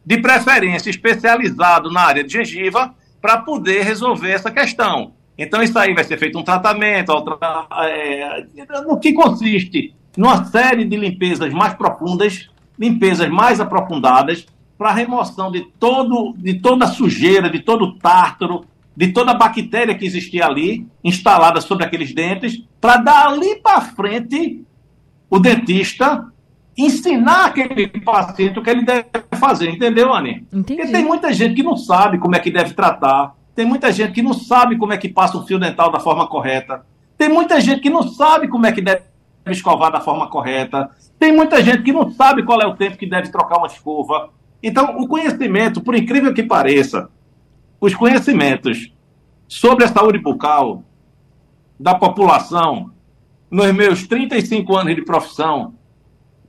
de 0.06 0.18
preferência 0.18 0.90
especializado 0.90 1.92
na 1.92 2.02
área 2.02 2.24
de 2.24 2.34
gengiva, 2.34 2.94
para 3.22 3.38
poder 3.38 3.84
resolver 3.84 4.32
essa 4.32 4.52
questão. 4.52 5.15
Então, 5.38 5.62
isso 5.62 5.78
aí 5.78 5.94
vai 5.94 6.04
ser 6.04 6.18
feito 6.18 6.40
um 6.40 6.44
tratamento, 6.44 7.10
outra, 7.10 7.38
é, 7.90 8.46
no 8.86 9.00
que 9.00 9.14
consiste? 9.14 9.94
Numa 10.16 10.46
série 10.46 10.86
de 10.86 10.96
limpezas 10.96 11.54
mais 11.54 11.74
profundas, 11.74 12.50
limpezas 12.80 13.30
mais 13.30 13.60
aprofundadas, 13.60 14.46
para 14.78 14.92
remoção 14.92 15.52
de, 15.52 15.62
todo, 15.80 16.34
de 16.38 16.56
toda 16.56 16.86
a 16.86 16.90
sujeira, 16.90 17.50
de 17.50 17.60
todo 17.60 17.86
o 17.86 18.00
tártaro, 18.00 18.66
de 18.96 19.10
toda 19.10 19.32
a 19.32 19.36
bactéria 19.36 19.96
que 19.96 20.06
existia 20.06 20.46
ali, 20.46 20.88
instalada 21.04 21.60
sobre 21.60 21.86
aqueles 21.86 22.14
dentes, 22.14 22.64
para 22.80 22.98
dali 22.98 23.58
para 23.58 23.82
frente 23.82 24.64
o 25.30 25.40
dentista 25.40 26.26
ensinar 26.78 27.46
aquele 27.46 27.88
paciente 27.88 28.60
o 28.60 28.64
que 28.64 28.70
ele 28.70 28.84
deve 28.84 29.10
fazer, 29.40 29.70
entendeu? 29.70 30.14
Entendi. 30.52 30.76
Porque 30.76 30.92
tem 30.92 31.06
muita 31.06 31.32
gente 31.32 31.56
que 31.56 31.64
não 31.64 31.78
sabe 31.78 32.18
como 32.18 32.36
é 32.36 32.40
que 32.40 32.52
deve 32.52 32.74
tratar, 32.74 33.34
tem 33.56 33.66
muita 33.66 33.92
gente 33.92 34.12
que 34.12 34.22
não 34.22 34.34
sabe 34.34 34.78
como 34.78 34.92
é 34.92 34.98
que 34.98 35.08
passa 35.08 35.38
o 35.38 35.46
fio 35.46 35.58
dental 35.58 35.90
da 35.90 36.00
forma 36.00 36.28
correta. 36.28 36.86
Tem 37.18 37.30
muita 37.30 37.62
gente 37.62 37.80
que 37.80 37.90
não 37.90 38.04
sabe 38.04 38.50
como 38.50 38.66
é 38.66 38.72
que 38.72 38.82
deve 38.82 39.04
escovar 39.48 39.92
da 39.92 40.02
forma 40.02 40.28
correta. 40.28 40.92
Tem 41.18 41.32
muita 41.32 41.64
gente 41.64 41.82
que 41.82 41.94
não 41.94 42.12
sabe 42.12 42.44
qual 42.44 42.62
é 42.62 42.68
o 42.68 42.76
tempo 42.76 42.98
que 42.98 43.10
deve 43.10 43.30
trocar 43.30 43.58
uma 43.58 43.68
escova. 43.68 44.30
Então, 44.62 44.98
o 44.98 45.08
conhecimento, 45.08 45.80
por 45.80 45.96
incrível 45.96 46.34
que 46.34 46.44
pareça, 46.44 47.10
os 47.80 47.96
conhecimentos 47.96 48.92
sobre 49.48 49.86
a 49.86 49.88
saúde 49.88 50.20
bucal 50.20 50.84
da 51.80 51.96
população 51.96 52.92
nos 53.50 53.72
meus 53.74 54.06
35 54.06 54.76
anos 54.76 54.96
de 54.96 55.02
profissão, 55.04 55.76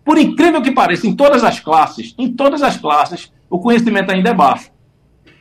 por 0.05 0.19
incrível 0.19 0.61
que 0.61 0.73
pareça, 0.73 1.07
em 1.07 1.15
todas 1.15 1.45
as 1.45 1.61
classes, 1.61 2.15
em 2.19 2.33
todas 2.33 2.63
as 2.63 2.77
classes, 2.77 3.33
o 3.49 3.61
conhecimento 3.61 4.11
ainda 4.11 4.31
é 4.31 4.35
baixo. 4.35 4.71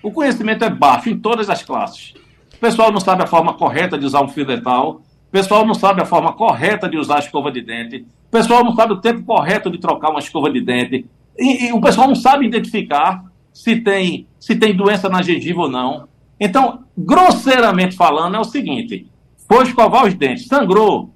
O 0.06 0.12
conhecimento 0.12 0.64
é 0.64 0.70
baixo 0.70 1.10
em 1.10 1.18
todas 1.18 1.50
as 1.50 1.64
classes. 1.64 2.14
O 2.54 2.60
pessoal 2.60 2.92
não 2.92 3.00
sabe 3.00 3.24
a 3.24 3.28
forma 3.28 3.56
correta 3.56 3.98
de 3.98 4.06
usar 4.06 4.22
um 4.22 4.28
fio 4.28 4.46
dental, 4.46 5.02
o 5.28 5.32
pessoal 5.32 5.66
não 5.66 5.74
sabe 5.74 6.00
a 6.00 6.06
forma 6.06 6.32
correta 6.32 6.88
de 6.88 6.96
usar 6.96 7.16
a 7.16 7.20
escova 7.20 7.52
de 7.52 7.60
dente, 7.60 8.06
o 8.28 8.30
pessoal 8.30 8.64
não 8.64 8.76
sabe 8.76 8.94
o 8.94 9.02
tempo 9.02 9.24
correto 9.24 9.68
de 9.72 9.80
trocar 9.80 10.12
uma 10.12 10.20
escova 10.20 10.52
de 10.52 10.62
dente, 10.62 11.08
e, 11.36 11.66
e 11.66 11.74
o 11.74 11.82
pessoal 11.82 12.08
não 12.08 12.14
sabe 12.14 12.46
identificar 12.46 13.26
se 13.52 13.78
tem, 13.78 14.28
se 14.40 14.56
tem 14.56 14.76
doença 14.76 15.10
na 15.10 15.24
gengiva 15.24 15.62
ou 15.62 15.70
não. 15.72 16.08
Então, 16.40 16.84
grosseiramente 16.96 17.96
falando, 17.96 18.36
é 18.36 18.40
o 18.40 18.44
seguinte: 18.44 19.08
foi 19.48 19.64
escovar 19.64 20.06
os 20.06 20.14
dentes, 20.14 20.46
sangrou, 20.46 21.16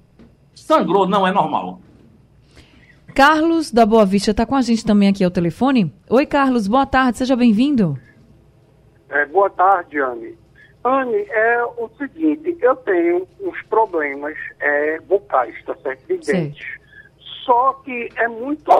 sangrou, 0.52 1.06
não 1.06 1.24
é 1.24 1.30
normal. 1.30 1.80
Carlos 3.14 3.70
da 3.70 3.86
Boa 3.86 4.04
Vista 4.04 4.32
está 4.32 4.44
com 4.44 4.56
a 4.56 4.62
gente 4.62 4.84
também 4.84 5.08
aqui 5.08 5.22
ao 5.22 5.30
telefone. 5.30 5.92
Oi, 6.08 6.26
Carlos, 6.26 6.66
boa 6.66 6.86
tarde, 6.86 7.18
seja 7.18 7.36
bem-vindo. 7.36 7.96
É, 9.10 9.26
boa 9.26 9.50
tarde, 9.50 9.98
Anne. 9.98 10.38
Anne, 10.84 11.26
é 11.28 11.64
o 11.64 11.90
seguinte, 11.98 12.56
eu 12.60 12.74
tenho 12.76 13.28
uns 13.40 13.62
problemas 13.62 14.36
é, 14.60 14.98
bucais, 15.00 15.54
tá 15.64 15.74
certo? 15.82 16.06
De 16.06 16.16
dentes. 16.18 16.78
Só 17.44 17.74
que 17.84 18.08
é 18.16 18.28
muito 18.28 18.70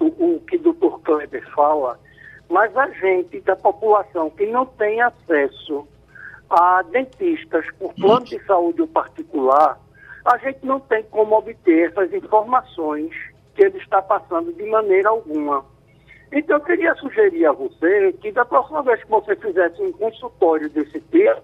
o 0.00 0.40
que 0.40 0.56
o 0.56 0.72
Dr. 0.72 1.00
Kleber 1.02 1.50
fala, 1.54 1.98
mas 2.48 2.74
a 2.76 2.88
gente 2.90 3.40
da 3.40 3.56
população 3.56 4.30
que 4.30 4.46
não 4.46 4.64
tem 4.64 5.00
acesso 5.02 5.86
a 6.48 6.82
dentistas 6.82 7.66
por 7.78 7.92
plano 7.94 8.24
de 8.24 8.38
saúde 8.44 8.86
particular, 8.86 9.78
a 10.24 10.38
gente 10.38 10.64
não 10.64 10.78
tem 10.80 11.02
como 11.04 11.36
obter 11.36 11.90
essas 11.90 12.12
informações 12.12 13.12
que 13.54 13.64
ele 13.64 13.78
está 13.78 14.00
passando 14.00 14.52
de 14.52 14.64
maneira 14.66 15.08
alguma. 15.08 15.64
Então, 16.34 16.56
eu 16.56 16.64
queria 16.64 16.92
sugerir 16.96 17.46
a 17.46 17.52
você 17.52 18.12
que 18.14 18.32
da 18.32 18.44
próxima 18.44 18.82
vez 18.82 19.00
que 19.04 19.08
você 19.08 19.36
fizesse 19.36 19.80
um 19.80 19.92
consultório 19.92 20.68
desse 20.68 21.00
tipo, 21.00 21.40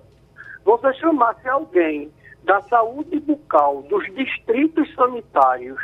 você 0.64 0.92
chamasse 0.94 1.49
alguém 1.49 2.12
da 2.42 2.61
saúde 2.62 3.20
bucal 3.20 3.82
dos 3.82 4.04
distritos 4.12 4.92
sanitários, 4.97 5.78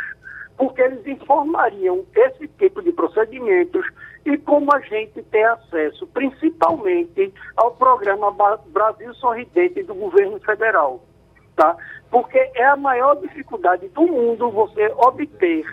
porque 0.57 0.83
eles 0.83 1.07
informariam 1.07 2.05
esse 2.17 2.49
tipo 2.49 2.83
de 2.83 2.91
procedimentos 2.91 3.87
e 4.25 4.37
como 4.39 4.75
a 4.75 4.81
gente 4.81 5.23
tem 5.23 5.45
acesso, 5.45 6.05
principalmente, 6.09 7.33
ao 7.57 7.77
programa 7.77 8.35
Brasil 8.67 9.15
Sorridente 9.15 9.85
do 9.85 9.95
governo 9.95 10.41
federal, 10.41 11.01
tá? 11.55 11.77
Porque 12.11 12.39
é 12.57 12.65
a 12.65 12.77
maior 12.77 13.15
dificuldade 13.21 13.87
do 13.87 14.03
mundo 14.03 14.51
você 14.51 14.93
obter 14.97 15.65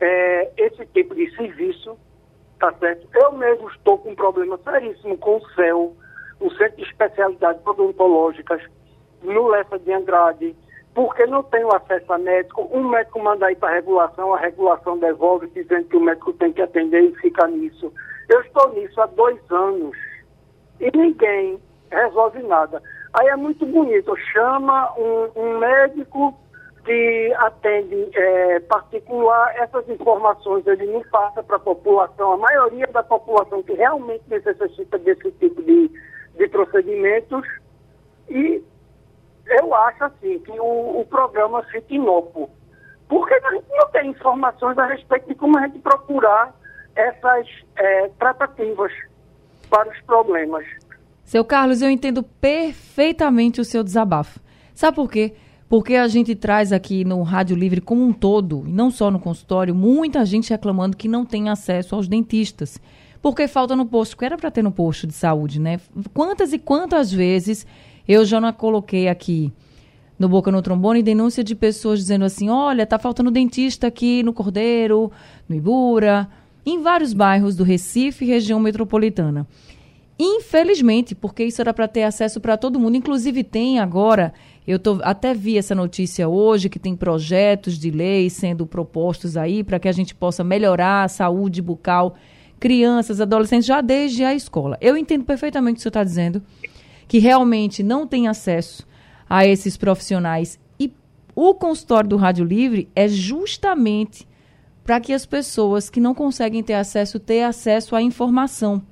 é, 0.00 0.52
esse 0.56 0.86
tipo 0.86 1.16
de 1.16 1.28
serviço 1.34 1.98
tá 2.58 2.72
certo? 2.74 3.06
Eu 3.14 3.32
mesmo 3.32 3.68
estou 3.70 3.98
com 3.98 4.10
um 4.10 4.14
problema 4.14 4.58
seríssimo 4.64 5.16
com 5.18 5.36
o 5.36 5.50
CEL, 5.50 5.96
o 6.40 6.50
Centro 6.50 6.76
de 6.76 6.82
Especialidades 6.82 7.66
Odontológicas, 7.66 8.62
no 9.22 9.48
Lessa 9.48 9.78
de 9.78 9.92
Andrade, 9.92 10.56
porque 10.94 11.26
não 11.26 11.42
tenho 11.44 11.74
acesso 11.74 12.12
a 12.12 12.18
médico. 12.18 12.68
Um 12.72 12.88
médico 12.88 13.20
manda 13.20 13.50
ir 13.50 13.56
para 13.56 13.70
a 13.70 13.74
regulação, 13.74 14.34
a 14.34 14.38
regulação 14.38 14.98
devolve, 14.98 15.48
dizendo 15.48 15.84
que 15.88 15.96
o 15.96 16.00
médico 16.00 16.32
tem 16.32 16.52
que 16.52 16.62
atender 16.62 17.02
e 17.02 17.14
fica 17.16 17.46
nisso. 17.46 17.92
Eu 18.28 18.40
estou 18.40 18.72
nisso 18.74 19.00
há 19.00 19.06
dois 19.06 19.38
anos 19.50 19.96
e 20.80 20.90
ninguém 20.96 21.60
resolve 21.90 22.42
nada. 22.42 22.82
Aí 23.14 23.28
é 23.28 23.36
muito 23.36 23.64
bonito, 23.64 24.14
chama 24.32 24.92
um, 24.98 25.30
um 25.34 25.58
médico 25.58 26.34
que 26.88 27.34
atende 27.36 28.08
é, 28.14 28.60
particular, 28.60 29.54
essas 29.56 29.86
informações 29.90 30.66
ele 30.66 30.86
não 30.86 31.02
passa 31.10 31.42
para 31.42 31.56
a 31.56 31.60
população, 31.60 32.32
a 32.32 32.36
maioria 32.38 32.86
da 32.86 33.02
população 33.02 33.62
que 33.62 33.74
realmente 33.74 34.24
necessita 34.26 34.96
desse 34.98 35.30
tipo 35.32 35.62
de, 35.62 35.90
de 36.38 36.48
procedimentos 36.48 37.46
e 38.30 38.64
eu 39.46 39.74
acho 39.74 40.04
assim 40.04 40.38
que 40.38 40.58
o, 40.58 41.00
o 41.00 41.06
programa 41.10 41.62
fica 41.64 41.94
inócuo. 41.94 42.48
Porque 43.06 43.34
a 43.34 43.50
gente 43.50 43.66
não 43.68 43.88
tem 43.88 44.10
informações 44.10 44.78
a 44.78 44.86
respeito 44.86 45.28
de 45.28 45.34
como 45.34 45.58
a 45.58 45.66
gente 45.66 45.80
procurar 45.80 46.54
essas 46.96 47.46
é, 47.76 48.08
tratativas 48.18 48.92
para 49.68 49.90
os 49.90 50.00
problemas. 50.02 50.64
Seu 51.22 51.44
Carlos, 51.44 51.82
eu 51.82 51.90
entendo 51.90 52.22
perfeitamente 52.22 53.60
o 53.60 53.64
seu 53.64 53.84
desabafo. 53.84 54.40
Sabe 54.74 54.96
por 54.96 55.10
quê? 55.10 55.34
Porque 55.68 55.94
a 55.96 56.08
gente 56.08 56.34
traz 56.34 56.72
aqui 56.72 57.04
no 57.04 57.22
Rádio 57.22 57.54
Livre 57.54 57.80
como 57.80 58.02
um 58.02 58.12
todo, 58.12 58.64
e 58.66 58.72
não 58.72 58.90
só 58.90 59.10
no 59.10 59.20
consultório, 59.20 59.74
muita 59.74 60.24
gente 60.24 60.50
reclamando 60.50 60.96
que 60.96 61.06
não 61.08 61.26
tem 61.26 61.48
acesso 61.48 61.94
aos 61.94 62.08
dentistas. 62.08 62.80
Porque 63.20 63.46
falta 63.46 63.76
no 63.76 63.84
posto, 63.84 64.16
que 64.16 64.24
era 64.24 64.36
para 64.36 64.50
ter 64.50 64.62
no 64.62 64.72
posto 64.72 65.06
de 65.06 65.12
saúde, 65.12 65.60
né? 65.60 65.78
Quantas 66.14 66.52
e 66.52 66.58
quantas 66.58 67.12
vezes 67.12 67.66
eu 68.06 68.24
já 68.24 68.40
não 68.40 68.52
coloquei 68.52 69.08
aqui 69.08 69.52
no 70.18 70.28
Boca 70.28 70.50
no 70.50 70.62
Trombone 70.62 71.02
denúncia 71.02 71.44
de 71.44 71.54
pessoas 71.54 71.98
dizendo 71.98 72.24
assim: 72.24 72.48
olha, 72.48 72.86
tá 72.86 72.98
faltando 72.98 73.30
dentista 73.30 73.86
aqui 73.86 74.22
no 74.22 74.32
Cordeiro, 74.32 75.12
no 75.48 75.54
Ibura, 75.54 76.28
em 76.64 76.82
vários 76.82 77.12
bairros 77.12 77.54
do 77.54 77.64
Recife 77.64 78.24
região 78.24 78.58
metropolitana. 78.58 79.46
Infelizmente, 80.18 81.14
porque 81.14 81.44
isso 81.44 81.60
era 81.60 81.72
para 81.72 81.86
ter 81.86 82.02
acesso 82.02 82.40
para 82.40 82.56
todo 82.56 82.80
mundo, 82.80 82.96
inclusive 82.96 83.44
tem 83.44 83.78
agora, 83.78 84.34
eu 84.68 84.78
tô, 84.78 85.00
até 85.02 85.32
vi 85.32 85.56
essa 85.56 85.74
notícia 85.74 86.28
hoje, 86.28 86.68
que 86.68 86.78
tem 86.78 86.94
projetos 86.94 87.78
de 87.78 87.90
lei 87.90 88.28
sendo 88.28 88.66
propostos 88.66 89.34
aí 89.34 89.64
para 89.64 89.78
que 89.78 89.88
a 89.88 89.92
gente 89.92 90.14
possa 90.14 90.44
melhorar 90.44 91.04
a 91.04 91.08
saúde 91.08 91.62
bucal, 91.62 92.16
crianças, 92.60 93.18
adolescentes, 93.18 93.66
já 93.66 93.80
desde 93.80 94.24
a 94.24 94.34
escola. 94.34 94.76
Eu 94.78 94.94
entendo 94.94 95.24
perfeitamente 95.24 95.72
o 95.72 95.74
que 95.76 95.80
o 95.80 95.82
senhor 95.84 95.90
está 95.90 96.04
dizendo 96.04 96.42
que 97.08 97.18
realmente 97.18 97.82
não 97.82 98.06
têm 98.06 98.28
acesso 98.28 98.86
a 99.26 99.46
esses 99.46 99.78
profissionais. 99.78 100.60
E 100.78 100.92
o 101.34 101.54
consultório 101.54 102.10
do 102.10 102.16
Rádio 102.18 102.44
Livre 102.44 102.90
é 102.94 103.08
justamente 103.08 104.28
para 104.84 105.00
que 105.00 105.14
as 105.14 105.24
pessoas 105.24 105.88
que 105.88 105.98
não 105.98 106.14
conseguem 106.14 106.62
ter 106.62 106.74
acesso 106.74 107.18
tenham 107.18 107.48
acesso 107.48 107.96
à 107.96 108.02
informação. 108.02 108.82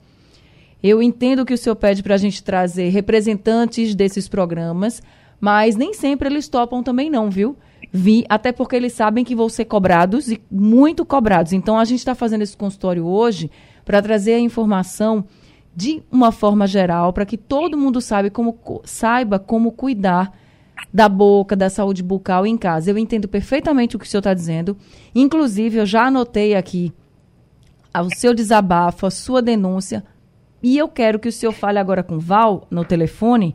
Eu 0.83 1.03
entendo 1.03 1.45
que 1.45 1.53
o 1.53 1.59
senhor 1.59 1.77
pede 1.77 2.03
para 2.03 2.15
a 2.15 2.19
gente 2.19 2.43
trazer 2.43 2.89
representantes 2.89 3.95
desses 3.95 4.27
programas, 4.27 5.03
mas 5.41 5.77
nem 5.77 5.93
sempre 5.93 6.29
eles 6.29 6.49
topam 6.49 6.83
também 6.83 7.11
não, 7.11 7.31
viu? 7.31 7.57
Vi, 7.93 8.25
até 8.29 8.53
porque 8.53 8.77
eles 8.77 8.93
sabem 8.93 9.25
que 9.25 9.35
vão 9.35 9.49
ser 9.49 9.65
cobrados 9.67 10.31
e 10.31 10.41
muito 10.51 11.05
cobrados. 11.05 11.53
Então 11.53 11.79
a 11.79 11.85
gente 11.85 12.01
está 12.01 12.15
fazendo 12.15 12.43
esse 12.43 12.57
consultório 12.57 13.07
hoje 13.07 13.51
para 13.85 14.03
trazer 14.03 14.35
a 14.35 14.41
informação 14.41 15.25
de 15.75 16.03
uma 16.11 16.33
forma 16.33 16.67
geral, 16.67 17.13
para 17.13 17.27
que 17.27 17.37
todo 17.37 17.77
mundo 17.77 18.01
saiba 18.01 18.31
como, 18.31 18.59
saiba 18.85 19.39
como 19.39 19.73
cuidar 19.73 20.33
da 20.93 21.09
boca, 21.09 21.55
da 21.55 21.69
saúde 21.69 22.03
bucal 22.03 22.47
em 22.47 22.57
casa. 22.57 22.91
Eu 22.91 22.99
entendo 22.99 23.29
perfeitamente 23.29 23.95
o 23.95 23.99
que 23.99 24.07
o 24.07 24.09
senhor 24.09 24.21
está 24.21 24.35
dizendo. 24.35 24.77
Inclusive, 25.15 25.79
eu 25.79 25.87
já 25.87 26.07
anotei 26.07 26.55
aqui 26.55 26.93
o 27.95 28.15
seu 28.15 28.35
desabafo, 28.35 29.07
a 29.07 29.11
sua 29.11 29.41
denúncia. 29.43 30.05
E 30.63 30.77
eu 30.77 30.89
quero 30.89 31.19
que 31.19 31.29
o 31.29 31.33
senhor 31.33 31.53
fale 31.53 31.79
agora 31.79 32.03
com 32.03 32.17
o 32.17 32.21
Val 32.21 32.67
no 32.71 32.85
telefone 32.85 33.55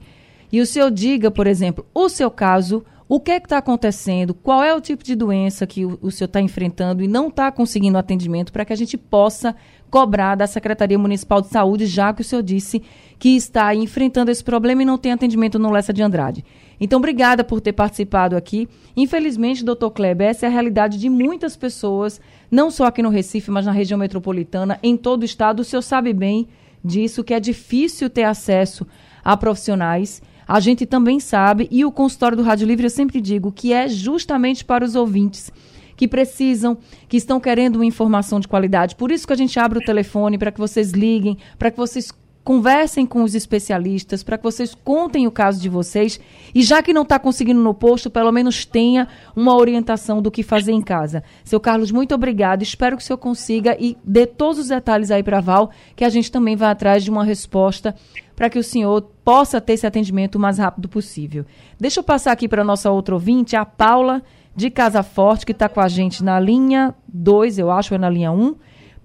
e 0.51 0.59
o 0.59 0.65
senhor 0.65 0.91
diga, 0.91 1.31
por 1.31 1.47
exemplo, 1.47 1.85
o 1.93 2.09
seu 2.09 2.29
caso, 2.29 2.83
o 3.07 3.19
que 3.19 3.31
é 3.31 3.39
que 3.39 3.45
está 3.45 3.57
acontecendo, 3.57 4.33
qual 4.33 4.63
é 4.63 4.73
o 4.73 4.81
tipo 4.81 5.03
de 5.03 5.15
doença 5.15 5.67
que 5.67 5.85
o, 5.85 5.99
o 6.01 6.11
senhor 6.11 6.27
está 6.27 6.41
enfrentando 6.41 7.03
e 7.03 7.07
não 7.07 7.27
está 7.27 7.51
conseguindo 7.51 7.97
atendimento 7.97 8.51
para 8.51 8.65
que 8.65 8.73
a 8.73 8.75
gente 8.75 8.97
possa 8.97 9.55
cobrar 9.89 10.35
da 10.35 10.47
Secretaria 10.47 10.97
Municipal 10.97 11.41
de 11.41 11.49
Saúde, 11.49 11.85
já 11.85 12.13
que 12.13 12.21
o 12.21 12.23
senhor 12.23 12.41
disse 12.41 12.81
que 13.19 13.35
está 13.35 13.75
enfrentando 13.75 14.31
esse 14.31 14.43
problema 14.43 14.81
e 14.81 14.85
não 14.85 14.97
tem 14.97 15.11
atendimento 15.11 15.59
no 15.59 15.69
Lessa 15.69 15.91
de 15.91 16.01
Andrade. 16.01 16.45
Então, 16.79 16.97
obrigada 16.97 17.43
por 17.43 17.61
ter 17.61 17.73
participado 17.73 18.35
aqui. 18.35 18.67
Infelizmente, 18.95 19.63
doutor 19.63 19.91
Kleber, 19.91 20.29
essa 20.29 20.45
é 20.45 20.49
a 20.49 20.51
realidade 20.51 20.97
de 20.97 21.09
muitas 21.09 21.55
pessoas, 21.55 22.19
não 22.49 22.71
só 22.71 22.85
aqui 22.85 23.03
no 23.03 23.09
Recife, 23.09 23.51
mas 23.51 23.65
na 23.65 23.71
região 23.71 23.99
metropolitana, 23.99 24.79
em 24.81 24.97
todo 24.97 25.21
o 25.21 25.25
estado. 25.25 25.59
O 25.59 25.63
senhor 25.63 25.81
sabe 25.81 26.13
bem 26.13 26.47
disso, 26.83 27.23
que 27.23 27.33
é 27.33 27.39
difícil 27.39 28.09
ter 28.09 28.23
acesso 28.23 28.87
a 29.23 29.37
profissionais. 29.37 30.21
A 30.47 30.59
gente 30.59 30.85
também 30.85 31.19
sabe, 31.19 31.67
e 31.71 31.85
o 31.85 31.91
consultório 31.91 32.37
do 32.37 32.43
Rádio 32.43 32.67
Livre 32.67 32.85
eu 32.85 32.89
sempre 32.89 33.21
digo 33.21 33.51
que 33.51 33.73
é 33.73 33.87
justamente 33.87 34.65
para 34.65 34.83
os 34.83 34.95
ouvintes 34.95 35.51
que 35.95 36.07
precisam, 36.07 36.77
que 37.07 37.17
estão 37.17 37.39
querendo 37.39 37.75
uma 37.75 37.85
informação 37.85 38.39
de 38.39 38.47
qualidade. 38.47 38.95
Por 38.95 39.11
isso 39.11 39.27
que 39.27 39.33
a 39.33 39.35
gente 39.35 39.59
abre 39.59 39.77
o 39.77 39.85
telefone 39.85 40.37
para 40.37 40.51
que 40.51 40.59
vocês 40.59 40.91
liguem, 40.91 41.37
para 41.59 41.69
que 41.69 41.77
vocês 41.77 42.11
conversem 42.43 43.05
com 43.05 43.23
os 43.23 43.35
especialistas, 43.35 44.23
para 44.23 44.37
que 44.37 44.43
vocês 44.43 44.73
contem 44.73 45.27
o 45.27 45.31
caso 45.31 45.61
de 45.61 45.69
vocês. 45.69 46.19
E 46.53 46.63
já 46.63 46.81
que 46.81 46.93
não 46.93 47.03
está 47.03 47.19
conseguindo 47.19 47.61
no 47.61 47.73
posto, 47.73 48.09
pelo 48.09 48.31
menos 48.31 48.65
tenha 48.65 49.07
uma 49.35 49.55
orientação 49.55 50.21
do 50.21 50.31
que 50.31 50.43
fazer 50.43 50.71
em 50.71 50.81
casa. 50.81 51.23
Seu 51.43 51.59
Carlos, 51.59 51.91
muito 51.91 52.15
obrigado. 52.15 52.63
Espero 52.63 52.97
que 52.97 53.03
o 53.03 53.05
senhor 53.05 53.17
consiga 53.17 53.77
e 53.79 53.97
dê 54.03 54.25
todos 54.25 54.59
os 54.59 54.67
detalhes 54.69 55.11
aí 55.11 55.23
para 55.23 55.39
Val, 55.39 55.71
que 55.95 56.03
a 56.03 56.09
gente 56.09 56.31
também 56.31 56.55
vai 56.55 56.71
atrás 56.71 57.03
de 57.03 57.11
uma 57.11 57.23
resposta 57.23 57.95
para 58.35 58.49
que 58.49 58.57
o 58.57 58.63
senhor 58.63 59.03
possa 59.23 59.61
ter 59.61 59.73
esse 59.73 59.85
atendimento 59.85 60.35
o 60.35 60.39
mais 60.39 60.57
rápido 60.57 60.89
possível. 60.89 61.45
Deixa 61.79 61.99
eu 61.99 62.03
passar 62.03 62.31
aqui 62.31 62.47
para 62.47 62.63
a 62.63 62.65
nossa 62.65 62.89
outra 62.89 63.13
ouvinte, 63.13 63.55
a 63.55 63.63
Paula 63.63 64.23
de 64.55 64.71
Casa 64.71 65.03
Forte, 65.03 65.45
que 65.45 65.51
está 65.51 65.69
com 65.69 65.79
a 65.79 65.87
gente 65.87 66.23
na 66.23 66.39
linha 66.39 66.95
2, 67.07 67.59
eu 67.59 67.69
acho, 67.69 67.93
ou 67.93 67.95
é 67.97 67.99
na 67.99 68.09
linha 68.09 68.31
1. 68.31 68.41
Um. 68.41 68.55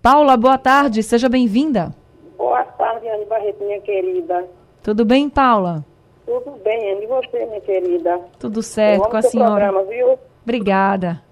Paula, 0.01 0.37
boa 0.37 0.57
tarde, 0.57 1.03
seja 1.03 1.29
bem-vinda. 1.29 1.95
Boa 2.37 2.65
tarde, 2.65 3.09
Anne 3.09 3.25
Barreto, 3.25 3.65
minha 3.65 3.81
querida. 3.81 4.47
Tudo 4.83 5.05
bem, 5.05 5.29
Paula? 5.29 5.85
Tudo 6.25 6.53
bem, 6.63 6.93
Anne, 6.93 7.05
e 7.05 7.07
você, 7.07 7.47
minha 7.47 7.61
querida? 7.61 8.21
Tudo 8.39 8.63
certo, 8.63 9.09
com 9.09 9.17
a 9.17 9.23
senhora. 9.23 9.73
Programa, 9.73 9.85
viu? 9.85 10.19
Obrigada. 10.43 11.23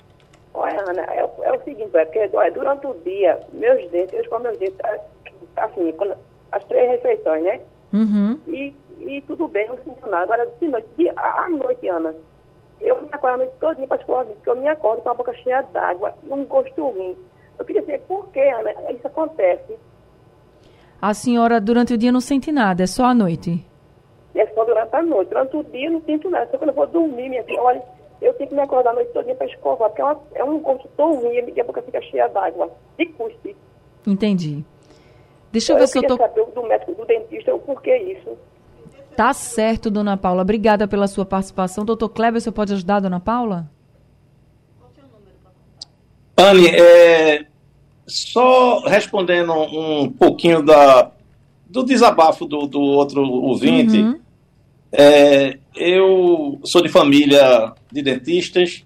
Olha, 0.54 0.80
Ana, 0.88 1.02
é, 1.02 1.20
é, 1.20 1.52
o 1.52 1.64
seguinte, 1.64 1.96
é 1.96 2.04
porque 2.04 2.30
olha, 2.32 2.50
durante 2.52 2.86
o 2.86 2.94
dia, 3.04 3.40
meus 3.52 3.90
dentes, 3.90 4.14
eu 4.14 4.40
meus 4.40 4.56
dentes, 4.56 4.78
assim, 5.56 5.92
quando, 5.92 6.16
as 6.52 6.64
três 6.64 6.90
refeições, 6.90 7.42
né? 7.42 7.60
Uhum. 7.92 8.38
E, 8.46 8.74
e 9.00 9.20
tudo 9.22 9.48
bem, 9.48 9.68
não 9.68 10.10
nada. 10.10 10.24
Agora, 10.24 10.48
de 10.60 10.68
noite, 10.68 10.88
de, 10.96 11.08
à 11.16 11.48
noite, 11.48 11.88
Ana, 11.88 12.14
eu 12.80 13.02
me 13.02 13.08
acordo 13.10 13.34
a 13.34 13.36
noite 13.38 13.52
todinha 13.60 13.88
para 13.88 14.00
escovar 14.00 14.26
porque 14.26 14.50
eu 14.50 14.56
me 14.56 14.68
acordo 14.68 15.02
com 15.02 15.10
a 15.10 15.14
boca 15.14 15.34
cheia 15.34 15.62
d'água, 15.62 16.14
um 16.30 16.44
gosto 16.44 16.88
ruim. 16.88 17.16
Eu 17.58 17.64
queria 17.64 17.82
saber 17.82 18.00
por 18.02 18.28
que, 18.28 18.40
Ana, 18.40 18.72
isso 18.92 19.06
acontece. 19.06 19.76
A 21.06 21.12
senhora, 21.12 21.60
durante 21.60 21.92
o 21.92 21.98
dia, 21.98 22.10
não 22.10 22.18
sente 22.18 22.50
nada, 22.50 22.82
é 22.82 22.86
só 22.86 23.04
à 23.04 23.14
noite? 23.14 23.62
É 24.34 24.46
só 24.54 24.64
durante 24.64 24.96
a 24.96 25.02
noite. 25.02 25.28
Durante 25.28 25.54
o 25.54 25.62
dia, 25.64 25.88
eu 25.88 25.92
não 25.92 26.00
sinto 26.00 26.30
nada. 26.30 26.50
Só 26.50 26.56
quando 26.56 26.70
eu 26.70 26.74
vou 26.74 26.86
dormir, 26.86 27.28
minha 27.28 27.44
filha, 27.44 27.60
olha, 27.60 27.82
eu 28.22 28.32
tenho 28.32 28.48
que 28.48 28.54
me 28.54 28.62
acordar 28.62 28.92
a 28.92 28.94
noite 28.94 29.12
todinha 29.12 29.34
para 29.34 29.46
escovar, 29.46 29.90
porque 29.90 30.00
é, 30.00 30.04
uma, 30.06 30.20
é 30.36 30.44
um 30.44 30.58
gosto 30.60 30.88
tão 30.96 31.14
ruim 31.16 31.52
e 31.54 31.60
a 31.60 31.64
boca 31.64 31.82
fica 31.82 32.00
cheia 32.00 32.26
d'água, 32.28 32.70
de 32.96 33.04
cuspe. 33.04 33.54
Entendi. 34.06 34.64
Deixa 35.52 35.72
eu, 35.72 35.76
eu 35.76 35.80
ver 35.80 35.88
se 35.88 35.98
eu 35.98 36.06
tô... 36.06 36.16
saber 36.16 36.46
do 36.46 36.62
médico, 36.62 36.94
do 36.94 37.04
dentista, 37.04 37.54
o 37.54 37.58
porquê 37.58 37.98
isso. 37.98 38.38
Tá 39.14 39.34
certo, 39.34 39.90
dona 39.90 40.16
Paula. 40.16 40.40
Obrigada 40.40 40.88
pela 40.88 41.06
sua 41.06 41.26
participação. 41.26 41.84
Doutor 41.84 42.08
Kleber, 42.08 42.40
você 42.40 42.50
pode 42.50 42.72
ajudar, 42.72 43.00
dona 43.00 43.20
Paula? 43.20 43.66
Anne, 46.38 46.66
é, 46.68 47.46
só 48.06 48.80
respondendo 48.80 49.52
um 49.52 50.10
pouquinho 50.10 50.62
da, 50.62 51.10
do 51.66 51.82
desabafo 51.82 52.46
do, 52.46 52.66
do 52.66 52.80
outro 52.80 53.22
ouvinte, 53.22 53.98
uhum. 53.98 54.20
é, 54.92 55.58
eu 55.74 56.60
sou 56.64 56.82
de 56.82 56.88
família 56.88 57.72
de 57.90 58.02
dentistas. 58.02 58.84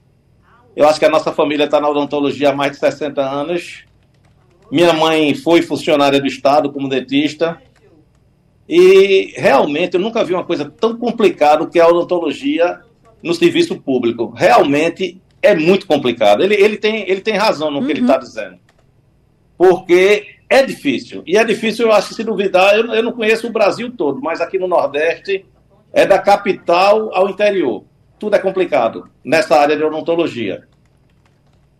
Eu 0.74 0.88
acho 0.88 0.98
que 0.98 1.04
a 1.04 1.11
nossa 1.11 1.33
família 1.33 1.64
está 1.64 1.81
na 1.81 1.88
odontologia 1.88 2.50
há 2.50 2.54
mais 2.54 2.72
de 2.72 2.78
60 2.78 3.20
anos. 3.20 3.85
Minha 4.70 4.92
mãe 4.92 5.35
foi 5.35 5.62
funcionária 5.62 6.20
do 6.20 6.26
Estado 6.26 6.70
como 6.70 6.88
dentista. 6.88 7.61
E 8.68 9.33
realmente 9.37 9.94
eu 9.94 10.00
nunca 10.00 10.22
vi 10.22 10.35
uma 10.35 10.44
coisa 10.44 10.66
tão 10.66 10.96
complicada 10.96 11.66
que 11.66 11.81
a 11.81 11.88
odontologia 11.88 12.81
no 13.22 13.35
serviço 13.35 13.81
público. 13.81 14.33
Realmente 14.37 15.20
é 15.42 15.54
muito 15.54 15.87
complicado. 15.87 16.42
Ele, 16.42 16.54
ele, 16.54 16.76
tem, 16.76 17.09
ele 17.09 17.20
tem 17.20 17.35
razão 17.35 17.70
no 17.70 17.81
uhum. 17.81 17.87
que 17.87 17.92
ele 17.92 18.00
está 18.02 18.14
uhum. 18.14 18.20
dizendo. 18.20 18.67
Porque 19.58 20.36
é 20.48 20.62
difícil. 20.62 21.22
E 21.26 21.36
é 21.36 21.44
difícil, 21.44 21.86
eu 21.86 21.92
acho 21.92 22.08
que 22.08 22.14
se 22.14 22.24
duvidar, 22.24 22.74
eu, 22.76 22.86
eu 22.94 23.02
não 23.02 23.12
conheço 23.12 23.48
o 23.48 23.52
Brasil 23.52 23.92
todo, 23.94 24.22
mas 24.22 24.40
aqui 24.40 24.58
no 24.58 24.68
Nordeste 24.68 25.44
é 25.92 26.06
da 26.06 26.18
capital 26.18 27.14
ao 27.14 27.28
interior. 27.28 27.84
Tudo 28.18 28.36
é 28.36 28.38
complicado 28.38 29.10
nessa 29.22 29.56
área 29.56 29.76
de 29.76 29.82
odontologia. 29.82 30.66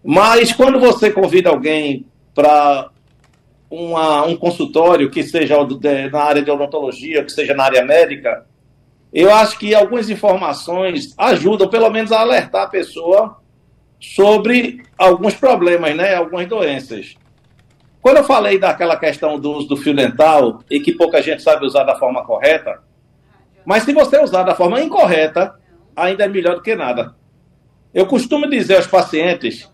Mas 0.05 0.53
quando 0.53 0.79
você 0.79 1.11
convida 1.11 1.51
alguém 1.51 2.07
para 2.35 2.91
um 3.71 4.37
consultório 4.37 5.11
que 5.11 5.23
seja 5.23 5.57
na 6.11 6.23
área 6.23 6.43
de 6.43 6.51
odontologia, 6.51 7.25
que 7.25 7.33
seja 7.33 7.55
na 7.55 7.65
área 7.65 7.85
médica, 7.85 8.47
eu 9.13 9.33
acho 9.33 9.59
que 9.59 9.75
algumas 9.75 10.11
informações 10.11 11.15
ajudam, 11.17 11.69
pelo 11.69 11.91
menos, 11.91 12.13
a 12.13 12.21
alertar 12.21 12.65
a 12.65 12.69
pessoa 12.69 13.39
sobre 14.01 14.83
alguns 14.97 15.35
problemas, 15.35 15.97
né? 15.97 16.15
Algumas 16.15 16.47
doenças. 16.47 17.17
Quando 18.01 18.19
eu 18.19 18.25
falei 18.25 18.59
daquela 18.59 18.97
questão 18.97 19.39
do 19.39 19.53
uso 19.53 19.69
do 19.69 19.77
fio 19.77 19.95
dental 19.95 20.63
e 20.71 20.81
que 20.81 20.93
pouca 20.93 21.21
gente 21.21 21.43
sabe 21.43 21.67
usar 21.67 21.85
da 21.85 21.97
forma 21.97 22.25
correta, 22.25 22.81
mas 23.65 23.83
se 23.83 23.93
você 23.93 24.19
usar 24.23 24.45
da 24.45 24.55
forma 24.55 24.81
incorreta, 24.81 25.55
ainda 25.95 26.25
é 26.25 26.29
melhor 26.29 26.57
do 26.57 26.63
que 26.63 26.75
nada. 26.75 27.15
Eu 27.93 28.07
costumo 28.07 28.49
dizer 28.49 28.77
aos 28.77 28.87
pacientes 28.87 29.71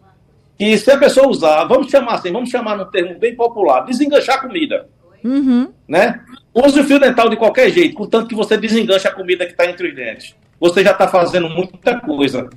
que 0.59 0.77
se 0.79 0.91
a 0.91 0.99
pessoa 0.99 1.29
usar, 1.29 1.65
vamos 1.65 1.91
chamar 1.91 2.15
assim, 2.15 2.33
vamos 2.33 2.51
chamar 2.51 2.77
num 2.77 2.91
termo 2.91 3.19
bem 3.19 3.35
popular, 3.35 3.83
desenganchar 3.83 4.37
a 4.37 4.41
comida. 4.41 4.89
Uhum. 5.23 5.73
Né? 5.87 6.21
Use 6.55 6.81
o 6.81 6.85
fio 6.85 6.99
dental 6.99 7.29
de 7.29 7.37
qualquer 7.37 7.71
jeito, 7.71 7.95
contanto 7.95 8.29
que 8.29 8.35
você 8.35 8.57
desenganche 8.57 9.07
a 9.07 9.13
comida 9.13 9.45
que 9.45 9.53
está 9.53 9.67
entre 9.67 9.89
os 9.89 9.95
dentes. 9.95 10.35
Você 10.61 10.83
já 10.83 10.93
está 10.93 11.09
fazendo 11.09 11.49
muita 11.49 12.01
coisa. 12.01 12.49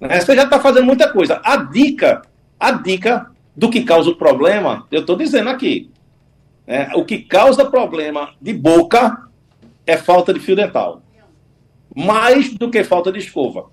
Né? 0.00 0.20
Você 0.20 0.36
já 0.36 0.44
está 0.44 0.60
fazendo 0.60 0.84
muita 0.84 1.10
coisa. 1.10 1.40
A 1.42 1.56
dica, 1.56 2.22
a 2.60 2.72
dica 2.72 3.33
do 3.56 3.70
que 3.70 3.82
causa 3.82 4.10
o 4.10 4.16
problema, 4.16 4.86
eu 4.90 5.00
estou 5.00 5.16
dizendo 5.16 5.48
aqui. 5.50 5.90
Né? 6.66 6.90
O 6.94 7.04
que 7.04 7.18
causa 7.18 7.64
problema 7.64 8.34
de 8.40 8.52
boca 8.52 9.28
é 9.86 9.96
falta 9.96 10.32
de 10.32 10.40
fio 10.40 10.56
dental. 10.56 11.02
Mais 11.94 12.52
do 12.54 12.70
que 12.70 12.82
falta 12.82 13.12
de 13.12 13.18
escova. 13.18 13.66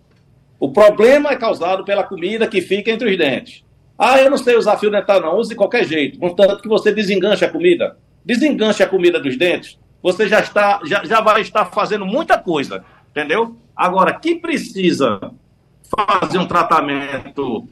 O 0.60 0.72
problema 0.72 1.32
é 1.32 1.36
causado 1.36 1.84
pela 1.84 2.04
comida 2.04 2.48
que 2.48 2.62
fica 2.62 2.91
entre 2.91 3.10
os 3.10 3.17
dentes. 3.17 3.63
Ah, 3.98 4.20
eu 4.20 4.30
não 4.30 4.38
sei 4.38 4.56
usar 4.56 4.78
fio 4.78 4.91
dental, 4.91 5.20
não. 5.20 5.38
Use 5.38 5.50
de 5.50 5.56
qualquer 5.56 5.86
jeito. 5.86 6.20
Contanto 6.20 6.62
que 6.62 6.67
você 6.67 6.91
desenganche 6.91 7.44
a 7.44 7.50
comida. 7.50 7.98
Desenganche 8.24 8.84
a 8.84 8.88
comida 8.88 9.20
dos 9.20 9.38
dentes. 9.38 9.80
Você 10.04 10.28
já, 10.28 10.39
está, 10.39 10.80
já, 10.86 11.04
já 11.04 11.22
vai 11.22 11.41
estar 11.41 11.65
fazendo 11.65 12.06
muita 12.06 12.38
coisa. 12.38 12.84
Entendeu? 13.10 13.56
Agora, 13.76 14.13
que 14.13 14.36
precisa 14.36 15.20
fazer 15.84 16.38
um 16.38 16.46
tratamento 16.46 17.67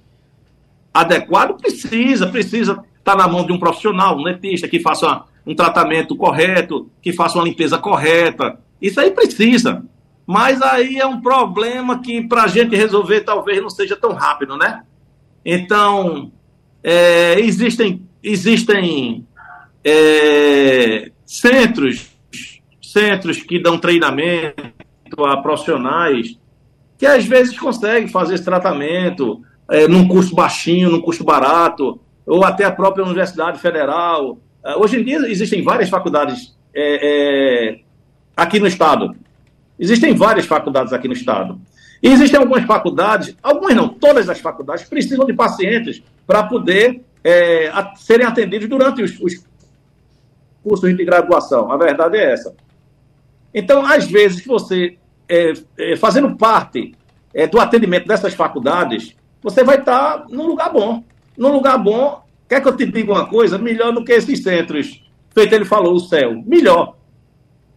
adequado, 0.94 1.58
precisa. 1.58 2.28
Precisa 2.28 2.84
estar 2.98 3.16
na 3.16 3.28
mão 3.28 3.46
de 3.46 3.52
um 3.52 3.60
profissional, 3.60 4.18
um 4.18 4.24
dentista, 4.24 4.68
que 4.68 4.80
faça 4.80 5.24
um 5.46 5.56
tratamento 5.56 6.16
correto, 6.16 6.90
que 7.02 7.14
faça 7.14 7.38
uma 7.38 7.46
limpeza 7.46 7.78
correta. 7.78 8.60
Isso 8.82 9.00
aí 9.00 9.12
precisa. 9.12 9.84
Mas 10.26 10.62
aí 10.62 10.98
é 10.98 11.06
um 11.06 11.22
problema 11.22 12.02
que 12.02 12.22
para 12.22 12.44
a 12.44 12.48
gente 12.48 12.76
resolver 12.76 13.22
talvez 13.22 13.62
não 13.62 13.70
seja 13.70 13.96
tão 13.96 14.14
rápido, 14.14 14.56
né? 14.58 14.84
Então, 15.44 16.32
é, 16.84 17.40
existem, 17.40 18.08
existem 18.22 19.26
é, 19.84 21.12
centros, 21.26 22.12
centros 22.82 23.42
que 23.42 23.60
dão 23.60 23.78
treinamento 23.78 24.64
a 25.26 25.38
profissionais 25.38 26.38
que 26.98 27.06
às 27.06 27.26
vezes 27.26 27.58
conseguem 27.58 28.10
fazer 28.10 28.36
esse 28.36 28.44
tratamento 28.44 29.42
é, 29.70 29.88
num 29.88 30.08
custo 30.08 30.36
baixinho, 30.36 30.90
num 30.90 31.02
custo 31.02 31.24
barato, 31.24 32.00
ou 32.26 32.44
até 32.44 32.66
a 32.66 32.72
própria 32.72 33.04
Universidade 33.04 33.60
Federal. 33.60 34.38
É, 34.64 34.76
hoje 34.76 35.00
em 35.00 35.04
dia 35.04 35.18
existem 35.30 35.64
várias 35.64 35.90
faculdades 35.90 36.58
é, 36.74 37.74
é, 37.74 37.80
aqui 38.36 38.60
no 38.60 38.68
estado 38.68 39.16
Existem 39.80 40.14
várias 40.14 40.46
faculdades 40.46 40.92
aqui 40.92 41.08
no 41.08 41.14
estado. 41.14 41.60
E 42.04 42.10
existem 42.10 42.38
algumas 42.38 42.66
faculdades, 42.66 43.36
algumas 43.42 43.76
não, 43.76 43.88
todas 43.88 44.30
as 44.30 44.40
faculdades 44.40 44.84
precisam 44.86 45.26
de 45.26 45.34
pacientes 45.34 46.04
para 46.28 46.44
poder 46.44 47.02
é, 47.24 47.70
a, 47.70 47.96
serem 47.96 48.26
atendidos 48.26 48.68
durante 48.68 49.02
os, 49.02 49.18
os 49.22 49.42
cursos 50.62 50.96
de 50.96 51.06
graduação. 51.06 51.72
A 51.72 51.78
verdade 51.78 52.18
é 52.18 52.34
essa. 52.34 52.54
Então, 53.54 53.86
às 53.86 54.06
vezes, 54.06 54.46
você, 54.46 54.98
é, 55.28 55.54
é, 55.78 55.96
fazendo 55.96 56.36
parte 56.36 56.94
é, 57.34 57.48
do 57.48 57.60
atendimento 57.60 58.08
dessas 58.08 58.34
faculdades, 58.34 59.16
você 59.42 59.64
vai 59.64 59.80
estar 59.80 60.26
num 60.30 60.48
lugar 60.48 60.72
bom. 60.72 61.04
Num 61.38 61.52
lugar 61.52 61.78
bom, 61.78 62.22
quer 62.48 62.62
que 62.62 62.68
eu 62.68 62.76
te 62.76 62.86
diga 62.86 63.12
uma 63.12 63.26
coisa? 63.26 63.58
Melhor 63.58 63.94
do 63.94 64.04
que 64.04 64.12
esses 64.12 64.44
centros. 64.44 65.02
Feito 65.32 65.54
ele 65.54 65.66
falou, 65.66 65.96
o 65.96 66.00
céu. 66.00 66.42
Melhor. 66.46 66.96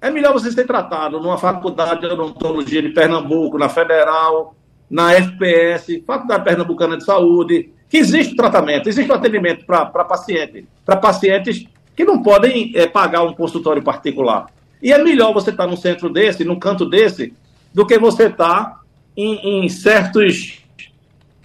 É 0.00 0.10
melhor 0.10 0.32
você 0.32 0.50
ser 0.50 0.66
tratado 0.66 1.20
numa 1.20 1.38
faculdade 1.38 2.00
de 2.00 2.06
odontologia 2.06 2.82
de 2.82 2.88
Pernambuco, 2.88 3.56
na 3.56 3.68
Federal, 3.68 4.54
na 4.90 5.12
FPS, 5.14 6.02
Faculdade 6.04 6.44
Pernambucana 6.44 6.96
de 6.96 7.04
Saúde, 7.04 7.70
que 7.88 7.98
existe 7.98 8.34
tratamento, 8.34 8.88
existe 8.88 9.12
atendimento 9.12 9.64
para 9.64 9.86
paciente, 9.86 10.66
para 10.84 10.96
pacientes 10.96 11.66
que 11.94 12.04
não 12.04 12.22
podem 12.22 12.72
é, 12.74 12.86
pagar 12.86 13.22
um 13.22 13.32
consultório 13.32 13.82
particular. 13.82 14.46
E 14.82 14.92
é 14.92 15.02
melhor 15.02 15.32
você 15.32 15.50
estar 15.50 15.64
tá 15.64 15.70
num 15.70 15.76
centro 15.76 16.08
desse, 16.10 16.44
num 16.44 16.58
canto 16.58 16.88
desse, 16.88 17.32
do 17.72 17.86
que 17.86 17.98
você 17.98 18.28
estar 18.28 18.64
tá 18.64 18.80
em, 19.16 19.64
em, 19.64 19.68
certos, 19.68 20.61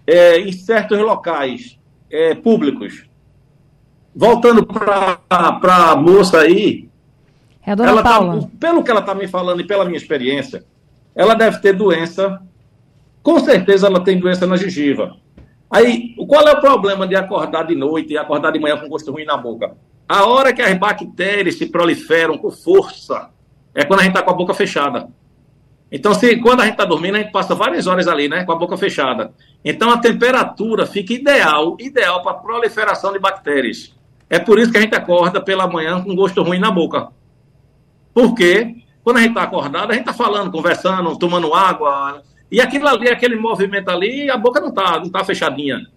é, 0.07 0.39
em 0.39 0.51
certos 0.53 0.97
locais 0.97 1.77
é, 2.09 2.33
públicos. 2.33 3.05
Voltando 4.15 4.65
para 4.65 5.19
a 5.29 5.95
moça 5.95 6.39
aí, 6.39 6.87
é 7.67 7.71
a 7.71 7.75
dona 7.75 7.89
ela 7.89 8.01
Paula. 8.01 8.41
Tá, 8.41 8.49
pelo 8.57 8.81
que 8.81 8.89
ela 8.89 9.01
está 9.01 9.13
me 9.13 9.27
falando 9.27 9.59
e 9.59 9.67
pela 9.67 9.83
minha 9.83 9.97
experiência, 9.97 10.63
ela 11.13 11.35
deve 11.35 11.59
ter 11.59 11.73
doença. 11.73 12.41
Com 13.21 13.39
certeza 13.39 13.87
ela 13.87 13.99
tem 13.99 14.17
doença 14.17 14.47
na 14.47 14.55
gengiva. 14.55 15.17
Aí, 15.69 16.15
qual 16.27 16.47
é 16.47 16.53
o 16.53 16.61
problema 16.61 17.05
de 17.05 17.15
acordar 17.17 17.63
de 17.63 17.75
noite 17.75 18.13
e 18.13 18.17
acordar 18.17 18.51
de 18.51 18.59
manhã 18.59 18.77
com 18.77 18.87
gosto 18.87 19.11
ruim 19.11 19.25
na 19.25 19.35
boca? 19.35 19.75
A 20.07 20.25
hora 20.25 20.53
que 20.53 20.61
as 20.61 20.77
bactérias 20.77 21.55
se 21.55 21.65
proliferam 21.65 22.37
com 22.37 22.49
força 22.49 23.29
é 23.75 23.83
quando 23.83 23.99
a 23.99 24.03
gente 24.03 24.13
está 24.13 24.23
com 24.23 24.31
a 24.31 24.35
boca 24.35 24.53
fechada. 24.53 25.09
Então, 25.91 26.13
se, 26.13 26.38
quando 26.38 26.62
a 26.62 26.63
gente 26.65 26.73
está 26.73 26.86
dormindo, 26.86 27.15
a 27.15 27.19
gente 27.19 27.32
passa 27.32 27.56
várias 27.56 27.88
horas 27.88 28.08
ali, 28.08 28.28
né, 28.28 28.43
com 28.43 28.52
a 28.52 28.56
boca 28.56 28.76
fechada. 28.76 29.34
Então, 29.63 29.89
a 29.89 29.97
temperatura 29.97 30.86
fica 30.86 31.13
ideal, 31.13 31.78
ideal 31.80 32.21
para 32.21 32.32
a 32.32 32.36
proliferação 32.36 33.13
de 33.13 33.19
bactérias. 33.19 33.95
É 34.30 34.38
por 34.38 34.60
isso 34.60 34.71
que 34.71 34.78
a 34.78 34.82
gente 34.82 34.95
acorda 34.95 35.41
pela 35.41 35.67
manhã 35.67 36.02
com 36.04 36.13
gosto 36.13 36.43
ruim 36.43 36.60
na 36.60 36.69
boca. 36.69 37.08
Porque 38.13 38.76
quando 39.04 39.17
a 39.17 39.21
gente 39.21 39.30
está 39.30 39.43
acordado, 39.43 39.91
a 39.91 39.93
gente 39.93 40.02
está 40.02 40.13
falando, 40.13 40.52
conversando, 40.52 41.17
tomando 41.17 41.54
água. 41.54 42.21
E 42.52 42.60
aquilo 42.60 42.88
ali, 42.88 43.08
aquele 43.08 43.38
movimento 43.38 43.89
ali, 43.89 44.30
a 44.30 44.36
boca 44.36 44.60
não 44.60 44.69
está 44.69 45.00
não 45.00 45.10
tá 45.10 45.23
fechadinha. 45.23 45.88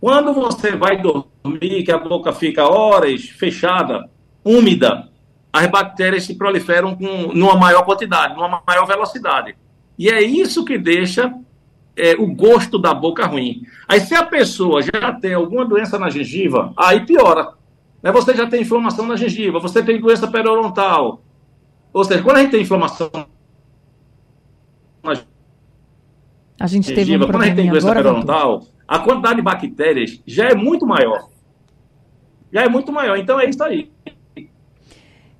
Quando 0.00 0.32
você 0.32 0.74
vai 0.74 1.00
dormir, 1.00 1.84
que 1.84 1.92
a 1.92 1.98
boca 1.98 2.32
fica 2.32 2.66
horas 2.66 3.22
fechada, 3.22 4.08
úmida, 4.44 5.09
as 5.52 5.66
bactérias 5.66 6.24
se 6.24 6.34
proliferam 6.34 6.94
com 6.94 7.32
numa 7.34 7.56
maior 7.56 7.82
quantidade, 7.84 8.34
numa 8.34 8.62
maior 8.66 8.86
velocidade. 8.86 9.56
E 9.98 10.08
é 10.08 10.22
isso 10.22 10.64
que 10.64 10.78
deixa 10.78 11.34
é, 11.96 12.14
o 12.14 12.26
gosto 12.26 12.78
da 12.78 12.94
boca 12.94 13.26
ruim. 13.26 13.62
Aí, 13.86 14.00
se 14.00 14.14
a 14.14 14.24
pessoa 14.24 14.80
já 14.82 15.12
tem 15.12 15.34
alguma 15.34 15.64
doença 15.64 15.98
na 15.98 16.08
gengiva, 16.08 16.72
aí 16.76 17.04
piora. 17.04 17.54
Né? 18.02 18.10
Você 18.12 18.34
já 18.34 18.46
tem 18.46 18.62
inflamação 18.62 19.06
na 19.06 19.16
gengiva, 19.16 19.58
você 19.58 19.82
tem 19.82 20.00
doença 20.00 20.26
periodontal, 20.28 21.22
ou 21.92 22.04
seja, 22.04 22.22
quando 22.22 22.36
a 22.36 22.40
gente 22.40 22.52
tem 22.52 22.62
inflamação 22.62 23.10
a 26.60 26.66
gente 26.66 26.94
teve 26.94 27.16
um 27.16 27.20
quando 27.20 27.42
a 27.42 27.46
gente 27.46 27.56
tem 27.56 27.70
doença 27.70 27.88
periodontal, 27.94 28.66
a 28.86 28.98
quantidade 28.98 29.36
de 29.36 29.42
bactérias 29.42 30.20
já 30.26 30.50
é 30.50 30.54
muito 30.54 30.86
maior. 30.86 31.30
Já 32.52 32.64
é 32.64 32.68
muito 32.68 32.92
maior. 32.92 33.16
Então 33.16 33.40
é 33.40 33.48
isso 33.48 33.64
aí. 33.64 33.90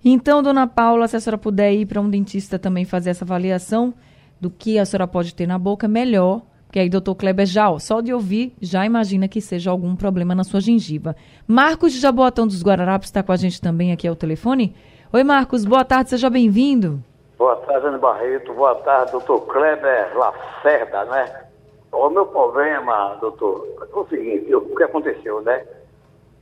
Então, 0.05 0.43
dona 0.43 0.67
Paula, 0.67 1.07
se 1.07 1.17
a 1.17 1.21
senhora 1.21 1.37
puder 1.37 1.73
ir 1.73 1.85
para 1.85 2.01
um 2.01 2.09
dentista 2.09 2.59
também 2.59 2.85
fazer 2.85 3.11
essa 3.11 3.25
avaliação 3.25 3.93
do 4.41 4.51
que 4.51 4.79
a 4.79 4.87
senhora 4.87 5.07
pode 5.07 5.35
ter 5.35 5.47
na 5.47 5.59
boca, 5.59 5.87
melhor. 5.87 6.43
Porque 6.67 6.79
aí, 6.79 6.89
doutor 6.89 7.17
Kleber, 7.17 7.45
já, 7.45 7.69
ó, 7.69 7.79
só 7.79 8.01
de 8.01 8.15
ouvir, 8.15 8.55
já 8.63 8.87
imagina 8.87 9.29
que 9.29 9.41
seja 9.41 9.71
algum 9.71 9.95
problema 9.97 10.35
na 10.35 10.45
sua 10.45 10.61
gengiva. 10.61 11.15
Marcos 11.47 11.93
de 11.93 11.99
Jaboatão 11.99 12.47
dos 12.47 12.63
Guararapes 12.63 13.09
está 13.09 13.23
com 13.23 13.33
a 13.33 13.37
gente 13.37 13.61
também 13.61 13.93
aqui 13.93 14.07
ao 14.07 14.17
telefone. 14.17 14.75
Oi, 15.13 15.25
Marcos, 15.25 15.65
boa 15.65 15.85
tarde, 15.85 16.11
seja 16.11 16.31
bem-vindo. 16.31 17.03
Boa 17.37 17.57
tarde, 17.57 17.89
Ana 17.89 17.99
Barreto. 17.99 18.55
Boa 18.55 18.77
tarde, 18.77 19.13
doutor 19.13 19.41
Kleber 19.47 20.17
Lacerda, 20.17 21.05
né? 21.07 21.45
O 21.93 22.09
meu 22.09 22.25
problema, 22.25 23.19
doutor, 23.21 23.67
é 23.83 23.99
o 23.99 24.07
seguinte, 24.07 24.55
o 24.55 24.77
que 24.77 24.83
aconteceu, 24.85 25.43
né? 25.43 25.65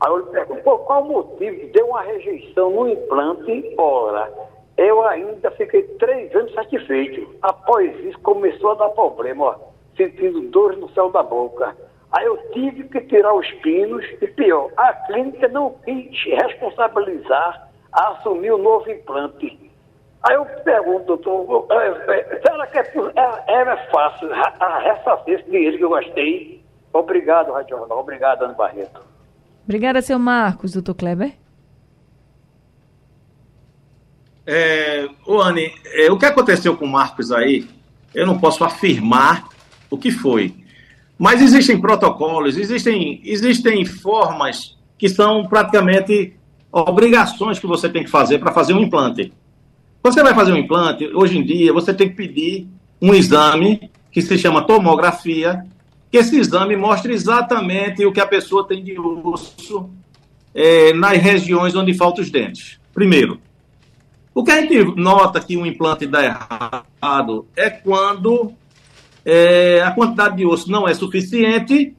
Aí 0.00 0.10
eu 0.10 0.18
lhe 0.18 0.30
pergunto, 0.30 0.62
qual 0.62 1.02
o 1.02 1.08
motivo 1.08 1.58
que 1.58 1.66
deu 1.66 1.86
uma 1.88 2.02
rejeição 2.02 2.70
no 2.70 2.88
implante? 2.88 3.74
Ora, 3.76 4.32
eu 4.76 5.04
ainda 5.06 5.50
fiquei 5.52 5.82
três 5.98 6.34
anos 6.34 6.54
satisfeito. 6.54 7.34
Após 7.42 7.92
isso, 8.04 8.18
começou 8.20 8.72
a 8.72 8.74
dar 8.74 8.88
problema, 8.90 9.44
ó, 9.44 9.54
sentindo 9.96 10.40
dores 10.50 10.78
no 10.78 10.88
céu 10.90 11.10
da 11.10 11.22
boca. 11.22 11.76
Aí 12.12 12.24
eu 12.24 12.36
tive 12.52 12.84
que 12.84 13.00
tirar 13.02 13.34
os 13.34 13.50
pinos 13.54 14.04
e 14.22 14.26
pior, 14.28 14.70
a 14.76 14.94
clínica 14.94 15.46
não 15.48 15.74
quis 15.84 16.10
responsabilizar 16.24 17.68
a 17.92 18.08
assumir 18.12 18.52
o 18.52 18.58
novo 18.58 18.90
implante. 18.90 19.68
Aí 20.22 20.34
eu 20.34 20.44
pergunto, 20.64 21.16
doutor, 21.16 21.66
será 21.68 22.66
que 22.66 22.78
é, 22.78 22.82
é, 23.16 23.60
é 23.60 23.76
fácil 23.90 24.28
ressarcir 24.30 25.40
esse 25.40 25.50
dinheiro 25.50 25.76
que 25.76 25.84
eu 25.84 25.90
gastei? 25.90 26.64
Obrigado, 26.92 27.52
Rádio 27.52 27.76
Jornal. 27.76 28.00
Obrigado, 28.00 28.42
Ana 28.44 28.54
Barreto. 28.54 29.00
Obrigada, 29.68 30.00
seu 30.00 30.18
Marcos, 30.18 30.72
doutor 30.72 30.94
Kleber. 30.94 31.34
É, 34.46 35.06
Anne, 35.28 35.70
é, 35.92 36.10
o 36.10 36.16
que 36.16 36.24
aconteceu 36.24 36.74
com 36.74 36.86
o 36.86 36.88
Marcos 36.88 37.30
aí, 37.30 37.68
eu 38.14 38.26
não 38.26 38.38
posso 38.38 38.64
afirmar 38.64 39.46
o 39.90 39.98
que 39.98 40.10
foi. 40.10 40.54
Mas 41.18 41.42
existem 41.42 41.78
protocolos, 41.78 42.56
existem, 42.56 43.20
existem 43.22 43.84
formas 43.84 44.74
que 44.96 45.06
são 45.06 45.46
praticamente 45.46 46.34
obrigações 46.72 47.58
que 47.58 47.66
você 47.66 47.90
tem 47.90 48.04
que 48.04 48.10
fazer 48.10 48.38
para 48.38 48.52
fazer 48.52 48.72
um 48.72 48.80
implante. 48.80 49.34
Você 50.02 50.22
vai 50.22 50.34
fazer 50.34 50.52
um 50.52 50.56
implante, 50.56 51.04
hoje 51.14 51.36
em 51.36 51.44
dia, 51.44 51.74
você 51.74 51.92
tem 51.92 52.08
que 52.08 52.16
pedir 52.16 52.66
um 53.02 53.12
exame 53.12 53.90
que 54.10 54.22
se 54.22 54.38
chama 54.38 54.62
tomografia, 54.62 55.62
que 56.10 56.16
esse 56.18 56.38
exame 56.38 56.76
mostra 56.76 57.12
exatamente 57.12 58.04
o 58.04 58.12
que 58.12 58.20
a 58.20 58.26
pessoa 58.26 58.66
tem 58.66 58.82
de 58.82 58.98
osso 58.98 59.90
é, 60.54 60.92
nas 60.92 61.18
regiões 61.18 61.74
onde 61.74 61.94
faltam 61.94 62.22
os 62.22 62.30
dentes. 62.30 62.80
Primeiro, 62.94 63.40
o 64.34 64.42
que 64.42 64.50
a 64.50 64.60
gente 64.60 64.84
nota 64.96 65.40
que 65.40 65.56
um 65.56 65.66
implante 65.66 66.06
dá 66.06 66.24
errado 66.24 67.46
é 67.56 67.68
quando 67.68 68.52
é, 69.24 69.82
a 69.82 69.90
quantidade 69.90 70.36
de 70.36 70.46
osso 70.46 70.70
não 70.70 70.88
é 70.88 70.94
suficiente 70.94 71.94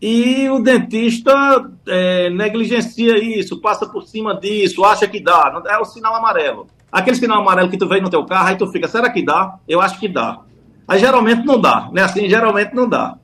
e 0.00 0.48
o 0.48 0.60
dentista 0.60 1.70
é, 1.86 2.30
negligencia 2.30 3.18
isso, 3.18 3.60
passa 3.60 3.86
por 3.86 4.02
cima 4.04 4.34
disso, 4.34 4.84
acha 4.84 5.06
que 5.06 5.20
dá. 5.20 5.62
É 5.68 5.78
o 5.78 5.84
sinal 5.84 6.14
amarelo. 6.14 6.66
Aquele 6.90 7.16
sinal 7.16 7.40
amarelo 7.40 7.68
que 7.68 7.76
tu 7.76 7.88
vê 7.88 8.00
no 8.00 8.08
teu 8.08 8.24
carro, 8.24 8.48
aí 8.48 8.56
tu 8.56 8.66
fica, 8.68 8.88
será 8.88 9.10
que 9.10 9.22
dá? 9.22 9.58
Eu 9.68 9.80
acho 9.80 9.98
que 10.00 10.08
dá. 10.08 10.40
Aí 10.88 10.98
geralmente 10.98 11.44
não 11.44 11.60
dá, 11.60 11.88
né? 11.92 12.02
Assim, 12.02 12.28
geralmente 12.28 12.74
não 12.74 12.88
dá. 12.88 13.16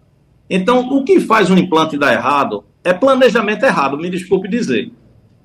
Então, 0.49 0.89
o 0.91 1.05
que 1.05 1.21
faz 1.21 1.51
um 1.51 1.57
implante 1.57 1.99
dar 1.99 2.13
errado 2.13 2.65
é 2.85 2.93
planejamento 2.93 3.65
errado, 3.65 3.99
me 3.99 4.09
desculpe 4.09 4.49
dizer. 4.49 4.93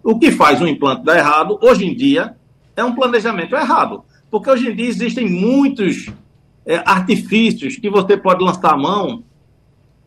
O 0.03 0.17
que 0.17 0.31
faz 0.31 0.61
um 0.61 0.67
implante 0.67 1.03
dar 1.03 1.17
errado, 1.17 1.57
hoje 1.61 1.85
em 1.85 1.95
dia, 1.95 2.35
é 2.75 2.83
um 2.83 2.93
planejamento 2.93 3.55
errado. 3.55 4.03
Porque 4.29 4.49
hoje 4.49 4.69
em 4.69 4.75
dia 4.75 4.87
existem 4.87 5.27
muitos 5.27 6.07
é, 6.65 6.77
artifícios 6.85 7.77
que 7.77 7.89
você 7.89 8.15
pode 8.15 8.43
lançar 8.43 8.73
a 8.73 8.77
mão 8.77 9.23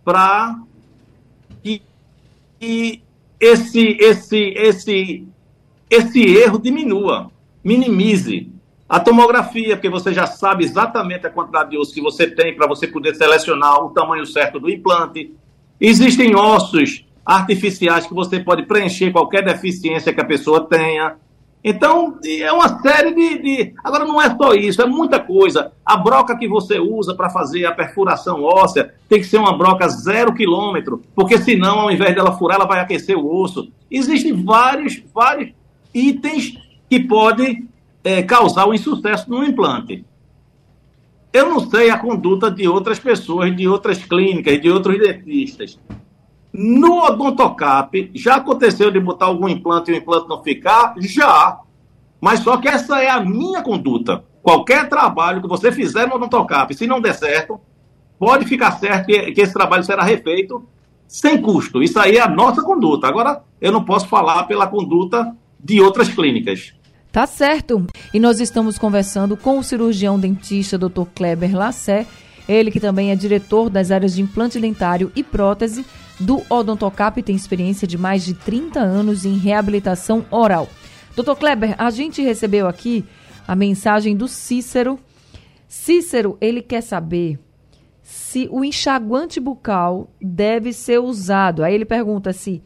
para 0.04 0.59
que, 1.62 1.83
que 2.61 3.02
esse, 3.40 3.96
esse, 4.00 4.38
esse, 4.57 5.28
esse 5.90 6.20
erro 6.20 6.59
diminua, 6.59 7.30
minimize. 7.62 8.53
A 8.88 9.00
tomografia, 9.00 9.76
porque 9.76 9.88
você 9.88 10.12
já 10.12 10.26
sabe 10.26 10.64
exatamente 10.64 11.26
a 11.26 11.30
quantidade 11.30 11.70
de 11.70 11.78
osso 11.78 11.94
que 11.94 12.02
você 12.02 12.26
tem 12.26 12.54
para 12.54 12.66
você 12.66 12.86
poder 12.86 13.14
selecionar 13.14 13.82
o 13.82 13.90
tamanho 13.90 14.26
certo 14.26 14.60
do 14.60 14.70
implante. 14.70 15.34
Existem 15.80 16.36
ossos 16.36 17.04
artificiais 17.24 18.06
que 18.06 18.12
você 18.12 18.38
pode 18.38 18.64
preencher 18.64 19.10
qualquer 19.10 19.42
deficiência 19.42 20.12
que 20.12 20.20
a 20.20 20.24
pessoa 20.24 20.66
tenha. 20.68 21.16
Então, 21.66 22.18
é 22.22 22.52
uma 22.52 22.78
série 22.82 23.14
de, 23.14 23.38
de, 23.38 23.74
Agora, 23.82 24.04
não 24.04 24.20
é 24.20 24.36
só 24.36 24.52
isso, 24.52 24.82
é 24.82 24.86
muita 24.86 25.18
coisa. 25.18 25.72
A 25.82 25.96
broca 25.96 26.36
que 26.36 26.46
você 26.46 26.78
usa 26.78 27.14
para 27.14 27.30
fazer 27.30 27.64
a 27.64 27.72
perfuração 27.72 28.42
óssea 28.42 28.94
tem 29.08 29.18
que 29.18 29.26
ser 29.26 29.38
uma 29.38 29.56
broca 29.56 29.88
zero 29.88 30.34
quilômetro, 30.34 31.00
porque 31.14 31.38
senão, 31.38 31.80
ao 31.80 31.90
invés 31.90 32.14
dela 32.14 32.36
furar, 32.36 32.58
ela 32.58 32.68
vai 32.68 32.80
aquecer 32.80 33.16
o 33.16 33.34
osso. 33.34 33.72
Existem 33.90 34.44
vários, 34.44 35.02
vários 35.14 35.54
itens 35.94 36.58
que 36.90 37.00
podem 37.00 37.66
é, 38.04 38.22
causar 38.22 38.66
o 38.66 38.74
insucesso 38.74 39.28
no 39.30 39.42
implante. 39.42 40.04
Eu 41.32 41.48
não 41.48 41.58
sei 41.58 41.90
a 41.90 41.98
conduta 41.98 42.50
de 42.50 42.68
outras 42.68 43.00
pessoas, 43.00 43.56
de 43.56 43.66
outras 43.66 44.04
clínicas, 44.04 44.60
de 44.60 44.70
outros 44.70 44.98
dentistas. 44.98 45.80
No 46.52 47.02
odontocap, 47.02 48.10
já 48.14 48.36
aconteceu 48.36 48.90
de 48.90 49.00
botar 49.00 49.26
algum 49.26 49.48
implante 49.48 49.90
e 49.90 49.94
o 49.94 49.96
implante 49.96 50.28
não 50.28 50.40
ficar? 50.42 50.94
Já. 51.00 51.58
Mas 52.20 52.40
só 52.40 52.58
que 52.58 52.68
essa 52.68 53.02
é 53.02 53.10
a 53.10 53.18
minha 53.18 53.62
conduta. 53.62 54.24
Qualquer 54.40 54.88
trabalho 54.88 55.42
que 55.42 55.48
você 55.48 55.72
fizer 55.72 56.06
no 56.06 56.14
odontocap, 56.14 56.72
se 56.72 56.86
não 56.86 57.00
der 57.00 57.14
certo, 57.14 57.58
pode 58.18 58.44
ficar 58.44 58.72
certo 58.72 59.06
que, 59.06 59.32
que 59.32 59.40
esse 59.40 59.52
trabalho 59.52 59.82
será 59.82 60.04
refeito 60.04 60.64
sem 61.08 61.40
custo. 61.40 61.82
Isso 61.82 61.98
aí 61.98 62.16
é 62.16 62.20
a 62.20 62.28
nossa 62.28 62.62
conduta. 62.62 63.08
Agora, 63.08 63.42
eu 63.60 63.72
não 63.72 63.84
posso 63.84 64.06
falar 64.06 64.44
pela 64.44 64.66
conduta 64.66 65.34
de 65.58 65.80
outras 65.80 66.08
clínicas. 66.08 66.74
Tá 67.14 67.29
certo. 67.29 67.87
E 68.12 68.18
nós 68.18 68.40
estamos 68.40 68.77
conversando 68.77 69.37
com 69.37 69.57
o 69.57 69.62
cirurgião 69.62 70.18
dentista 70.18 70.77
Dr. 70.77 71.05
Kleber 71.14 71.57
Lassé, 71.57 72.09
ele 72.48 72.72
que 72.72 72.81
também 72.81 73.12
é 73.12 73.14
diretor 73.14 73.70
das 73.70 73.92
áreas 73.92 74.16
de 74.16 74.22
implante 74.22 74.59
dentário 74.59 75.12
e 75.14 75.22
prótese 75.22 75.87
do 76.18 76.42
Odontocap 76.50 77.22
tem 77.22 77.37
experiência 77.37 77.87
de 77.87 77.96
mais 77.96 78.24
de 78.24 78.35
30 78.35 78.81
anos 78.81 79.24
em 79.24 79.38
reabilitação 79.38 80.27
oral. 80.29 80.68
Doutor 81.14 81.37
Kleber, 81.37 81.77
a 81.79 81.88
gente 81.88 82.20
recebeu 82.20 82.66
aqui 82.66 83.05
a 83.46 83.55
mensagem 83.55 84.16
do 84.16 84.27
Cícero. 84.27 84.98
Cícero, 85.68 86.37
ele 86.40 86.62
quer 86.62 86.81
saber 86.81 87.38
se 88.03 88.48
o 88.50 88.64
enxaguante 88.64 89.38
bucal 89.38 90.11
deve 90.20 90.72
ser 90.72 90.98
usado. 90.98 91.62
Aí 91.62 91.77
ele 91.77 91.85
pergunta 91.85 92.33
se 92.33 92.61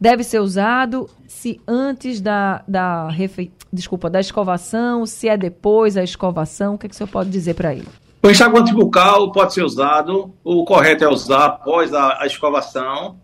deve 0.00 0.24
ser 0.24 0.40
usado, 0.40 1.10
se 1.28 1.60
antes 1.68 2.22
da, 2.22 2.64
da, 2.66 3.08
refe... 3.10 3.52
Desculpa, 3.72 4.10
da 4.10 4.20
escovação, 4.20 5.06
se 5.06 5.28
é 5.28 5.36
depois 5.36 5.94
da 5.94 6.04
escovação. 6.04 6.74
O 6.74 6.78
que, 6.78 6.86
é 6.86 6.88
que 6.88 6.94
o 6.94 6.98
senhor 6.98 7.08
pode 7.08 7.30
dizer 7.30 7.54
para 7.54 7.74
ele? 7.74 7.88
O 8.22 8.30
enxaguante 8.30 8.72
bucal 8.72 9.32
pode 9.32 9.52
ser 9.52 9.64
usado, 9.64 10.32
o 10.44 10.64
correto 10.64 11.02
é 11.02 11.08
usar 11.08 11.46
após 11.46 11.92
a, 11.92 12.22
a 12.22 12.26
escovação. 12.26 13.16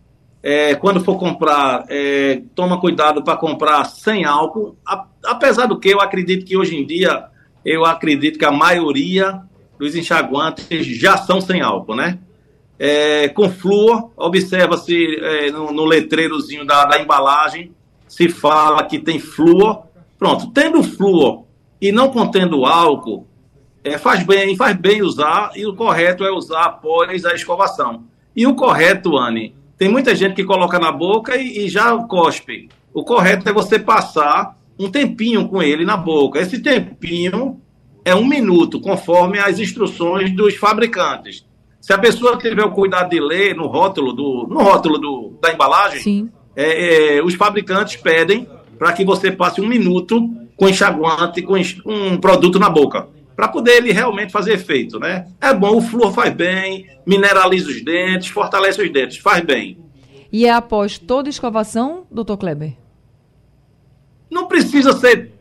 É, 0.43 0.75
quando 0.75 1.01
for 1.05 1.19
comprar, 1.19 1.85
é, 1.89 2.43
toma 2.55 2.81
cuidado 2.81 3.23
para 3.23 3.37
comprar 3.37 3.85
sem 3.85 4.25
álcool. 4.25 4.77
A, 4.87 5.05
apesar 5.25 5.67
do 5.67 5.79
que 5.79 5.89
eu 5.89 6.01
acredito 6.01 6.45
que 6.45 6.57
hoje 6.57 6.77
em 6.77 6.87
dia, 6.87 7.27
eu 7.65 7.85
acredito 7.85 8.39
que 8.39 8.45
a 8.45 8.51
maioria 8.51 9.43
dos 9.79 9.95
enxaguantes 9.95 10.87
já 10.99 11.17
são 11.17 11.41
sem 11.41 11.61
álcool, 11.61 11.95
né? 11.95 12.19
É, 12.79 13.29
com 13.29 13.51
flúor, 13.51 14.11
observa-se 14.17 15.17
é, 15.21 15.51
no, 15.51 15.73
no, 15.73 15.85
letreirozinho 15.85 16.65
da, 16.65 16.85
da 16.85 17.01
embalagem, 17.01 17.73
se 18.07 18.29
fala 18.29 18.85
que 18.85 18.99
tem 18.99 19.19
flúor. 19.19 19.88
Pronto, 20.19 20.51
tendo 20.51 20.83
flúor 20.83 21.45
e 21.81 21.93
não 21.93 22.11
contendo 22.11 22.67
álcool, 22.67 23.27
é, 23.85 23.97
faz 23.97 24.25
bem, 24.25 24.57
faz 24.57 24.77
bem 24.77 25.03
usar, 25.03 25.53
e 25.55 25.65
o 25.65 25.75
correto 25.75 26.25
é 26.25 26.33
usar 26.33 26.65
após 26.65 27.25
a 27.25 27.35
escovação. 27.35 28.05
E 28.35 28.47
o 28.47 28.55
correto, 28.55 29.17
Anne, 29.17 29.55
tem 29.77 29.89
muita 29.89 30.15
gente 30.15 30.35
que 30.35 30.45
coloca 30.45 30.79
na 30.79 30.91
boca 30.91 31.37
e, 31.37 31.65
e 31.65 31.69
já 31.69 31.97
cospe. 31.97 32.69
O 32.93 33.05
correto 33.05 33.49
é 33.49 33.53
você 33.53 33.79
passar 33.79 34.57
um 34.79 34.91
tempinho 34.91 35.49
com 35.49 35.63
ele 35.63 35.85
na 35.85 35.97
boca. 35.97 36.41
Esse 36.41 36.61
tempinho 36.61 37.61
é 38.05 38.15
um 38.15 38.27
minuto, 38.27 38.81
conforme 38.81 39.39
as 39.39 39.59
instruções 39.59 40.35
dos 40.35 40.57
fabricantes. 40.57 41.47
Se 41.81 41.93
a 41.93 41.99
pessoa 41.99 42.37
tiver 42.37 42.65
o 42.65 42.73
cuidado 42.73 43.11
de 43.11 43.21
ler 43.21 43.55
no 43.55 43.67
rótulo, 43.67 44.13
do, 44.13 44.47
no 44.49 44.61
rótulo 44.63 44.99
do, 44.99 45.39
da 45.41 45.53
embalagem, 45.53 46.01
é, 46.57 47.17
é, 47.17 47.23
os 47.23 47.35
fabricantes 47.35 47.97
pedem 47.97 48.49
para 48.79 48.93
que 48.93 49.05
você 49.05 49.31
passe 49.31 49.61
um 49.61 49.67
minuto 49.67 50.31
com 50.57 50.69
enxaguante, 50.69 51.43
com 51.43 51.55
um 51.87 52.17
produto 52.19 52.59
na 52.59 52.71
boca 52.71 53.09
para 53.39 53.47
poder 53.47 53.77
ele 53.77 53.93
realmente 53.93 54.33
fazer 54.33 54.55
efeito, 54.55 54.99
né? 54.99 55.29
É 55.41 55.55
bom, 55.55 55.77
o 55.77 55.81
flúor 55.81 56.13
faz 56.13 56.35
bem, 56.35 56.89
mineraliza 57.07 57.71
os 57.71 57.85
dentes, 57.85 58.27
fortalece 58.31 58.83
os 58.83 58.93
dentes, 58.93 59.19
faz 59.19 59.45
bem. 59.45 59.79
E 60.33 60.45
é 60.45 60.51
após 60.51 60.99
toda 60.99 61.29
escovação, 61.29 62.05
doutor 62.11 62.37
Kleber? 62.37 62.77
Não 64.29 64.49
precisa 64.49 64.93
ser 64.93 65.33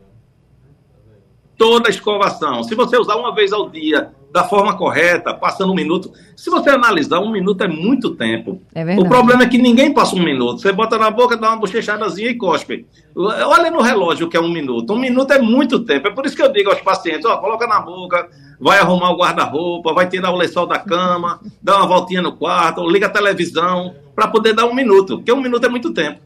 toda 1.56 1.88
a 1.88 1.90
escovação. 1.90 2.62
Se 2.62 2.76
você 2.76 2.96
usar 2.96 3.16
uma 3.16 3.34
vez 3.34 3.52
ao 3.52 3.68
dia 3.68 4.12
da 4.32 4.44
forma 4.44 4.76
correta, 4.76 5.32
passando 5.32 5.72
um 5.72 5.74
minuto. 5.74 6.12
Se 6.36 6.50
você 6.50 6.70
analisar, 6.70 7.18
um 7.20 7.30
minuto 7.30 7.64
é 7.64 7.68
muito 7.68 8.14
tempo. 8.14 8.60
É 8.74 8.84
verdade. 8.84 9.06
O 9.06 9.08
problema 9.08 9.42
é 9.44 9.46
que 9.46 9.58
ninguém 9.58 9.92
passa 9.92 10.14
um 10.14 10.22
minuto. 10.22 10.60
Você 10.60 10.72
bota 10.72 10.98
na 10.98 11.10
boca, 11.10 11.36
dá 11.36 11.48
uma 11.48 11.56
bochechadazinha 11.56 12.30
e 12.30 12.34
cospe. 12.34 12.86
Olha 13.16 13.70
no 13.70 13.80
relógio 13.80 14.26
o 14.26 14.30
que 14.30 14.36
é 14.36 14.40
um 14.40 14.50
minuto. 14.50 14.92
Um 14.92 14.98
minuto 14.98 15.32
é 15.32 15.40
muito 15.40 15.80
tempo. 15.80 16.08
É 16.08 16.10
por 16.10 16.26
isso 16.26 16.36
que 16.36 16.42
eu 16.42 16.52
digo 16.52 16.70
aos 16.70 16.80
pacientes: 16.80 17.24
ó, 17.24 17.36
coloca 17.38 17.66
na 17.66 17.80
boca, 17.80 18.28
vai 18.60 18.78
arrumar 18.78 19.10
o 19.10 19.16
guarda-roupa, 19.16 19.94
vai 19.94 20.08
tirar 20.08 20.30
o 20.30 20.36
lençol 20.36 20.66
da 20.66 20.78
cama, 20.78 21.40
dá 21.62 21.78
uma 21.78 21.86
voltinha 21.86 22.22
no 22.22 22.32
quarto, 22.32 22.86
liga 22.88 23.06
a 23.06 23.10
televisão, 23.10 23.94
para 24.14 24.28
poder 24.28 24.52
dar 24.52 24.66
um 24.66 24.74
minuto. 24.74 25.16
Porque 25.16 25.32
um 25.32 25.40
minuto 25.40 25.64
é 25.64 25.68
muito 25.68 25.92
tempo. 25.92 26.20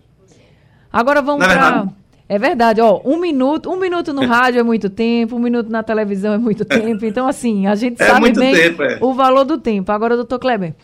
Agora 0.92 1.22
vamos 1.22 1.46
é 1.46 1.54
para 1.54 1.88
é 2.34 2.38
verdade, 2.38 2.80
ó, 2.80 3.00
um 3.04 3.18
minuto, 3.18 3.70
um 3.70 3.78
minuto 3.78 4.12
no 4.12 4.24
rádio 4.24 4.60
é 4.60 4.62
muito 4.62 4.88
tempo, 4.88 5.36
um 5.36 5.38
minuto 5.38 5.68
na 5.68 5.82
televisão 5.82 6.32
é 6.32 6.38
muito 6.38 6.64
tempo. 6.64 7.04
Então, 7.04 7.28
assim, 7.28 7.66
a 7.66 7.74
gente 7.74 8.02
é 8.02 8.06
sabe 8.06 8.32
bem 8.32 8.54
tempo, 8.54 8.82
é. 8.82 8.98
o 9.00 9.12
valor 9.12 9.44
do 9.44 9.58
tempo. 9.58 9.92
Agora, 9.92 10.16
doutor 10.16 10.38
Kleber, 10.38 10.74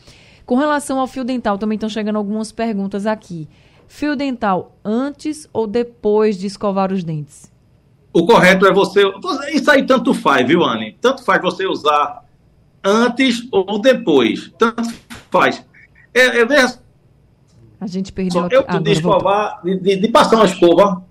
com 0.44 0.56
relação 0.56 1.00
ao 1.00 1.06
fio 1.06 1.24
dental, 1.24 1.56
também 1.56 1.76
estão 1.76 1.88
chegando 1.88 2.16
algumas 2.16 2.52
perguntas 2.52 3.06
aqui. 3.06 3.48
Fio 3.86 4.14
dental 4.14 4.76
antes 4.84 5.48
ou 5.52 5.66
depois 5.66 6.36
de 6.38 6.46
escovar 6.46 6.92
os 6.92 7.02
dentes? 7.02 7.50
o 8.12 8.26
correto 8.26 8.66
é 8.66 8.72
você. 8.72 9.02
Isso 9.52 9.70
aí 9.70 9.86
tanto 9.86 10.12
faz, 10.12 10.46
viu, 10.46 10.62
Anne? 10.64 10.96
Tanto 11.00 11.24
faz 11.24 11.40
você 11.40 11.66
usar 11.66 12.24
antes 12.84 13.46
ou 13.50 13.78
depois. 13.78 14.52
Tanto 14.58 14.92
faz. 15.30 15.64
É, 16.12 16.40
é, 16.40 16.78
a 17.80 17.86
gente 17.86 18.12
perdeu 18.12 18.48
Eu 18.50 18.64
te 18.64 18.80
de 18.80 18.92
escovar, 18.92 19.60
de, 19.62 19.78
de, 19.78 19.96
de, 19.96 20.08
passar 20.08 20.36
uma 20.36 20.46
escova, 20.46 21.04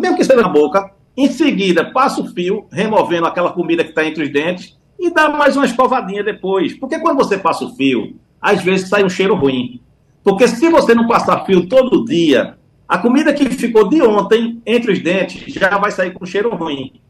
mesmo 0.00 0.16
que 0.16 0.24
seja 0.24 0.42
na 0.42 0.48
boca, 0.48 0.90
em 1.16 1.28
seguida 1.28 1.84
passa 1.92 2.20
o 2.20 2.26
fio, 2.26 2.66
removendo 2.70 3.26
aquela 3.26 3.52
comida 3.52 3.84
que 3.84 3.90
está 3.90 4.04
entre 4.04 4.24
os 4.24 4.32
dentes, 4.32 4.76
e 4.98 5.12
dá 5.12 5.28
mais 5.28 5.56
uma 5.56 5.64
escovadinha 5.64 6.24
depois. 6.24 6.74
Porque 6.78 6.98
quando 6.98 7.16
você 7.16 7.38
passa 7.38 7.64
o 7.64 7.74
fio, 7.74 8.16
às 8.40 8.62
vezes 8.62 8.88
sai 8.88 9.04
um 9.04 9.08
cheiro 9.08 9.34
ruim. 9.34 9.80
Porque 10.22 10.48
se 10.48 10.68
você 10.68 10.94
não 10.94 11.06
passar 11.06 11.44
fio 11.44 11.68
todo 11.68 12.04
dia, 12.04 12.56
a 12.88 12.98
comida 12.98 13.32
que 13.32 13.48
ficou 13.50 13.88
de 13.88 14.02
ontem 14.02 14.60
entre 14.66 14.92
os 14.92 15.02
dentes 15.02 15.52
já 15.52 15.76
vai 15.78 15.90
sair 15.90 16.12
com 16.12 16.26
cheiro 16.26 16.54
ruim. 16.54 17.00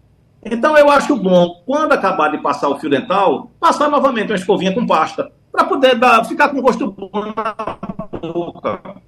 Então 0.45 0.77
eu 0.77 0.91
acho 0.91 1.17
bom, 1.17 1.63
quando 1.65 1.93
acabar 1.93 2.31
de 2.31 2.39
passar 2.39 2.69
o 2.69 2.79
fio 2.79 2.91
dental, 2.91 3.51
passar 3.59 3.89
novamente 3.89 4.31
uma 4.31 4.37
escovinha 4.37 4.75
com 4.75 4.87
pasta, 4.87 5.33
para 5.51 5.65
poder 5.65 5.95
dar, 5.95 6.25
ficar 6.25 6.51
com 6.51 6.61
gosto 6.61 6.91
bom 6.91 7.11
na 7.35 8.19
boca. 8.19 9.03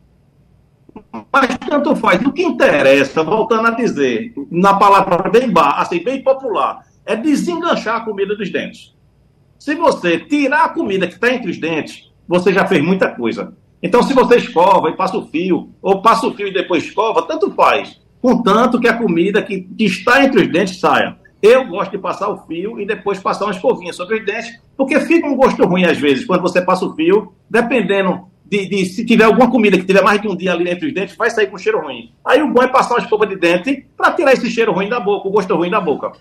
Mas 1.33 1.57
tanto 1.59 1.96
faz. 1.96 2.20
O 2.24 2.33
que 2.33 2.42
interessa, 2.42 3.22
voltando 3.22 3.68
a 3.68 3.70
dizer, 3.70 4.33
na 4.50 4.74
palavra 4.74 5.31
bem 5.31 5.50
bar, 5.50 5.81
assim, 5.81 6.02
bem 6.02 6.22
popular, 6.22 6.85
é 7.05 7.14
desenganchar 7.14 7.96
a 7.96 8.05
comida 8.05 8.37
dos 8.37 8.50
dentes. 8.50 8.94
Se 9.59 9.74
você 9.74 10.18
tirar 10.18 10.64
a 10.64 10.68
comida 10.68 11.07
que 11.07 11.14
está 11.14 11.33
entre 11.33 11.50
os 11.50 11.59
dentes, 11.59 12.11
você 12.29 12.52
já 12.52 12.66
fez 12.66 12.85
muita 12.85 13.09
coisa. 13.09 13.57
Então, 13.83 14.02
se 14.02 14.12
você 14.12 14.37
escova 14.37 14.90
e 14.90 14.96
passa 14.96 15.16
o 15.16 15.26
fio, 15.26 15.70
ou 15.81 16.02
passa 16.02 16.26
o 16.26 16.35
fio 16.35 16.48
e 16.48 16.52
depois 16.52 16.85
escova, 16.85 17.22
tanto 17.22 17.50
faz. 17.52 18.00
Contanto 18.20 18.81
que 18.81 18.88
a 18.88 18.96
comida 18.96 19.42
que, 19.42 19.61
que 19.61 19.85
está 19.85 20.24
entre 20.24 20.42
os 20.42 20.50
dentes 20.50 20.81
saia. 20.81 21.16
Eu 21.42 21.66
gosto 21.66 21.92
de 21.92 21.98
passar 21.98 22.29
o 22.29 22.38
fio 22.46 22.81
e 22.81 22.87
depois 22.87 23.20
passar 23.20 23.44
uma 23.44 23.52
escovinha 23.52 23.92
sobre 23.92 24.18
os 24.18 24.26
dentes, 24.26 24.59
porque 24.76 24.98
fica 25.00 25.29
um 25.29 25.37
gosto 25.37 25.64
ruim 25.64 25.85
às 25.85 25.98
vezes, 25.98 26.24
quando 26.24 26.40
você 26.40 26.61
passa 26.61 26.85
o 26.85 26.94
fio, 26.94 27.35
dependendo 27.48 28.26
de, 28.48 28.68
de, 28.68 28.87
se 28.87 29.04
tiver 29.04 29.24
alguma 29.24 29.50
comida 29.50 29.76
que 29.76 29.85
tiver 29.85 30.02
mais 30.02 30.20
de 30.20 30.28
um 30.28 30.37
dia 30.37 30.52
ali 30.52 30.70
entre 30.70 30.87
os 30.87 30.94
dentes, 30.94 31.16
vai 31.16 31.30
sair 31.30 31.48
com 31.48 31.59
cheiro 31.59 31.80
ruim. 31.80 32.12
Aí 32.24 32.42
o 32.42 32.52
bom 32.52 32.62
é 32.62 32.68
passar 32.68 32.94
uma 32.94 33.00
escova 33.00 33.26
de 33.26 33.37
dente 33.37 33.87
para 33.96 34.12
tirar 34.12 34.32
esse 34.32 34.48
cheiro 34.50 34.72
ruim 34.72 34.88
da 34.88 35.00
boca, 35.00 35.28
o 35.28 35.30
gosto 35.30 35.54
ruim 35.54 35.70
da 35.70 35.80
boca. 35.80 36.12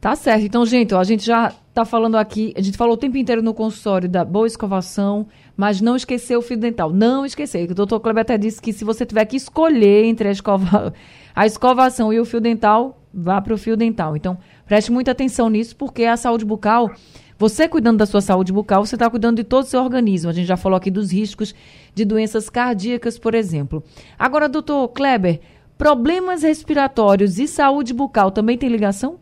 Tá 0.00 0.14
certo. 0.14 0.44
Então, 0.44 0.66
gente, 0.66 0.94
ó, 0.94 1.00
a 1.00 1.04
gente 1.04 1.24
já 1.24 1.50
tá 1.72 1.84
falando 1.84 2.16
aqui, 2.16 2.52
a 2.56 2.60
gente 2.60 2.76
falou 2.76 2.92
o 2.92 2.96
tempo 2.96 3.16
inteiro 3.16 3.42
no 3.42 3.54
consultório 3.54 4.06
da 4.06 4.22
boa 4.22 4.46
escovação, 4.46 5.26
mas 5.56 5.80
não 5.80 5.96
esquecer 5.96 6.36
o 6.36 6.42
fio 6.42 6.58
dental. 6.58 6.92
Não 6.92 7.24
esquecer. 7.24 7.70
O 7.70 7.74
doutor 7.74 8.00
Kleber 8.00 8.20
até 8.20 8.36
disse 8.36 8.60
que 8.60 8.72
se 8.72 8.84
você 8.84 9.06
tiver 9.06 9.24
que 9.24 9.36
escolher 9.36 10.04
entre 10.04 10.28
a, 10.28 10.30
escova, 10.30 10.92
a 11.34 11.46
escovação 11.46 12.12
e 12.12 12.20
o 12.20 12.24
fio 12.26 12.38
dental, 12.38 13.02
vá 13.12 13.40
para 13.40 13.54
o 13.54 13.56
fio 13.56 13.76
dental. 13.76 14.14
Então, 14.14 14.36
preste 14.66 14.92
muita 14.92 15.12
atenção 15.12 15.48
nisso, 15.48 15.74
porque 15.74 16.04
a 16.04 16.18
saúde 16.18 16.44
bucal, 16.44 16.90
você 17.38 17.68
cuidando 17.68 17.98
da 17.98 18.06
sua 18.06 18.20
saúde 18.20 18.52
bucal, 18.52 18.86
você 18.86 18.94
está 18.94 19.10
cuidando 19.10 19.36
de 19.36 19.44
todo 19.44 19.64
o 19.64 19.66
seu 19.66 19.82
organismo. 19.82 20.30
A 20.30 20.32
gente 20.32 20.46
já 20.46 20.56
falou 20.56 20.76
aqui 20.76 20.90
dos 20.90 21.12
riscos 21.12 21.54
de 21.94 22.04
doenças 22.04 22.48
cardíacas, 22.48 23.18
por 23.18 23.34
exemplo. 23.34 23.82
Agora, 24.18 24.48
doutor 24.48 24.88
Kleber, 24.88 25.40
problemas 25.76 26.42
respiratórios 26.42 27.38
e 27.38 27.48
saúde 27.48 27.92
bucal 27.92 28.30
também 28.30 28.56
tem 28.56 28.68
ligação? 28.68 29.18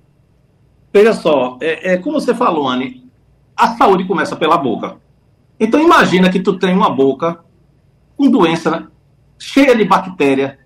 Veja 0.93 1.15
só, 1.15 1.57
é, 1.61 1.95
é, 1.95 1.97
como 1.97 2.21
você 2.21 2.35
falou, 2.35 2.69
Anne, 2.69 3.03
a 3.57 3.69
saúde 3.77 4.05
começa 4.05 4.37
pela 4.37 4.59
boca. 4.59 4.97
Então 5.59 5.81
imagina 5.81 6.31
que 6.31 6.41
tu 6.41 6.59
tem 6.59 6.75
uma 6.75 6.91
boca 6.91 7.43
com 8.17 8.31
doença 8.31 8.89
cheia 9.39 9.75
de 9.75 9.85
bactéria. 9.85 10.59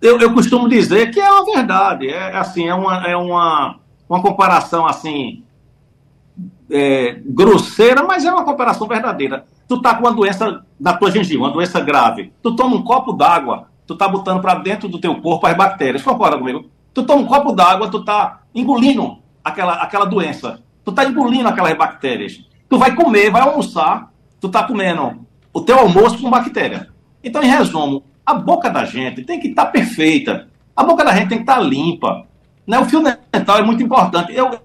Eu, 0.00 0.20
eu, 0.20 0.34
costumo 0.34 0.68
dizer 0.68 1.10
que 1.10 1.18
é 1.18 1.30
uma 1.30 1.44
verdade, 1.44 2.08
é 2.08 2.36
assim, 2.36 2.68
é 2.68 2.74
uma, 2.74 3.06
é 3.06 3.16
uma, 3.16 3.80
uma 4.06 4.20
comparação 4.20 4.86
assim 4.86 5.42
é, 6.70 7.20
grosseira, 7.24 8.02
mas 8.02 8.24
é 8.24 8.32
uma 8.32 8.44
comparação 8.44 8.86
verdadeira. 8.86 9.44
Tu 9.68 9.80
tá 9.80 9.94
com 9.94 10.04
uma 10.04 10.12
doença 10.12 10.64
na 10.78 10.94
tua 10.94 11.10
gengiva, 11.10 11.44
uma 11.44 11.52
doença 11.52 11.80
grave. 11.80 12.32
Tu 12.42 12.54
toma 12.54 12.76
um 12.76 12.82
copo 12.82 13.12
d'água, 13.12 13.68
tu 13.86 13.96
tá 13.96 14.08
botando 14.08 14.40
para 14.40 14.54
dentro 14.56 14.88
do 14.88 15.00
teu 15.00 15.14
corpo 15.20 15.46
as 15.46 15.56
bactérias. 15.56 16.02
Concorda 16.02 16.38
comigo? 16.38 16.66
Tu 16.92 17.02
toma 17.02 17.22
um 17.22 17.26
copo 17.26 17.52
d'água, 17.52 17.90
tu 17.90 18.04
tá 18.04 18.40
engolindo 18.54 19.18
aquela, 19.44 19.74
aquela 19.74 20.04
doença. 20.04 20.62
Tu 20.84 20.92
tá 20.92 21.04
engolindo 21.04 21.48
aquelas 21.48 21.76
bactérias. 21.76 22.44
Tu 22.68 22.78
vai 22.78 22.94
comer, 22.94 23.30
vai 23.30 23.42
almoçar, 23.42 24.10
tu 24.40 24.48
tá 24.48 24.62
comendo 24.64 25.26
o 25.52 25.60
teu 25.60 25.78
almoço 25.78 26.20
com 26.20 26.30
bactéria. 26.30 26.88
Então, 27.22 27.42
em 27.42 27.48
resumo, 27.48 28.04
a 28.24 28.34
boca 28.34 28.68
da 28.68 28.84
gente 28.84 29.24
tem 29.24 29.40
que 29.40 29.48
estar 29.48 29.66
tá 29.66 29.70
perfeita. 29.70 30.48
A 30.74 30.84
boca 30.84 31.04
da 31.04 31.14
gente 31.14 31.28
tem 31.28 31.38
que 31.38 31.44
estar 31.44 31.56
tá 31.56 31.60
limpa. 31.60 32.26
Né? 32.66 32.78
O 32.78 32.84
fio 32.84 33.02
dental 33.02 33.58
é 33.58 33.62
muito 33.62 33.82
importante. 33.82 34.34
Eu, 34.34 34.58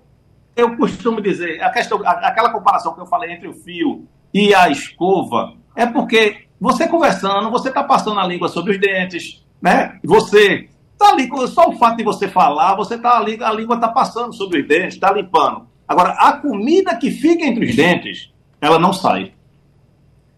eu 0.56 0.76
costumo 0.78 1.22
dizer, 1.22 1.62
a 1.62 1.70
questão, 1.70 2.02
aquela 2.06 2.52
comparação 2.52 2.94
que 2.94 3.02
eu 3.02 3.06
falei 3.06 3.32
entre 3.32 3.48
o 3.48 3.54
fio 3.54 4.08
e 4.34 4.54
a 4.54 4.70
escova, 4.70 5.54
é 5.76 5.86
porque 5.86 6.46
você 6.60 6.88
conversando, 6.88 7.50
você 7.50 7.70
está 7.70 7.84
passando 7.84 8.20
a 8.20 8.28
língua 8.28 8.48
sobre 8.48 8.74
os 8.74 8.80
dentes, 8.80 9.46
né? 9.62 10.00
Você 10.04 10.70
Tá 11.02 11.10
ali, 11.10 11.28
só 11.48 11.68
o 11.68 11.78
fato 11.80 11.98
de 11.98 12.04
você 12.04 12.28
falar, 12.28 12.76
você 12.76 12.96
tá 12.96 13.18
ali, 13.18 13.44
a 13.44 13.52
língua 13.52 13.74
está 13.74 13.88
passando 13.88 14.32
sobre 14.34 14.62
os 14.62 14.68
dentes, 14.68 14.94
está 14.94 15.12
limpando. 15.12 15.68
Agora, 15.88 16.12
a 16.12 16.34
comida 16.34 16.96
que 16.96 17.10
fica 17.10 17.44
entre 17.44 17.66
os 17.66 17.76
dentes, 17.76 18.32
ela 18.62 18.78
não 18.78 18.94
sai. 18.94 19.34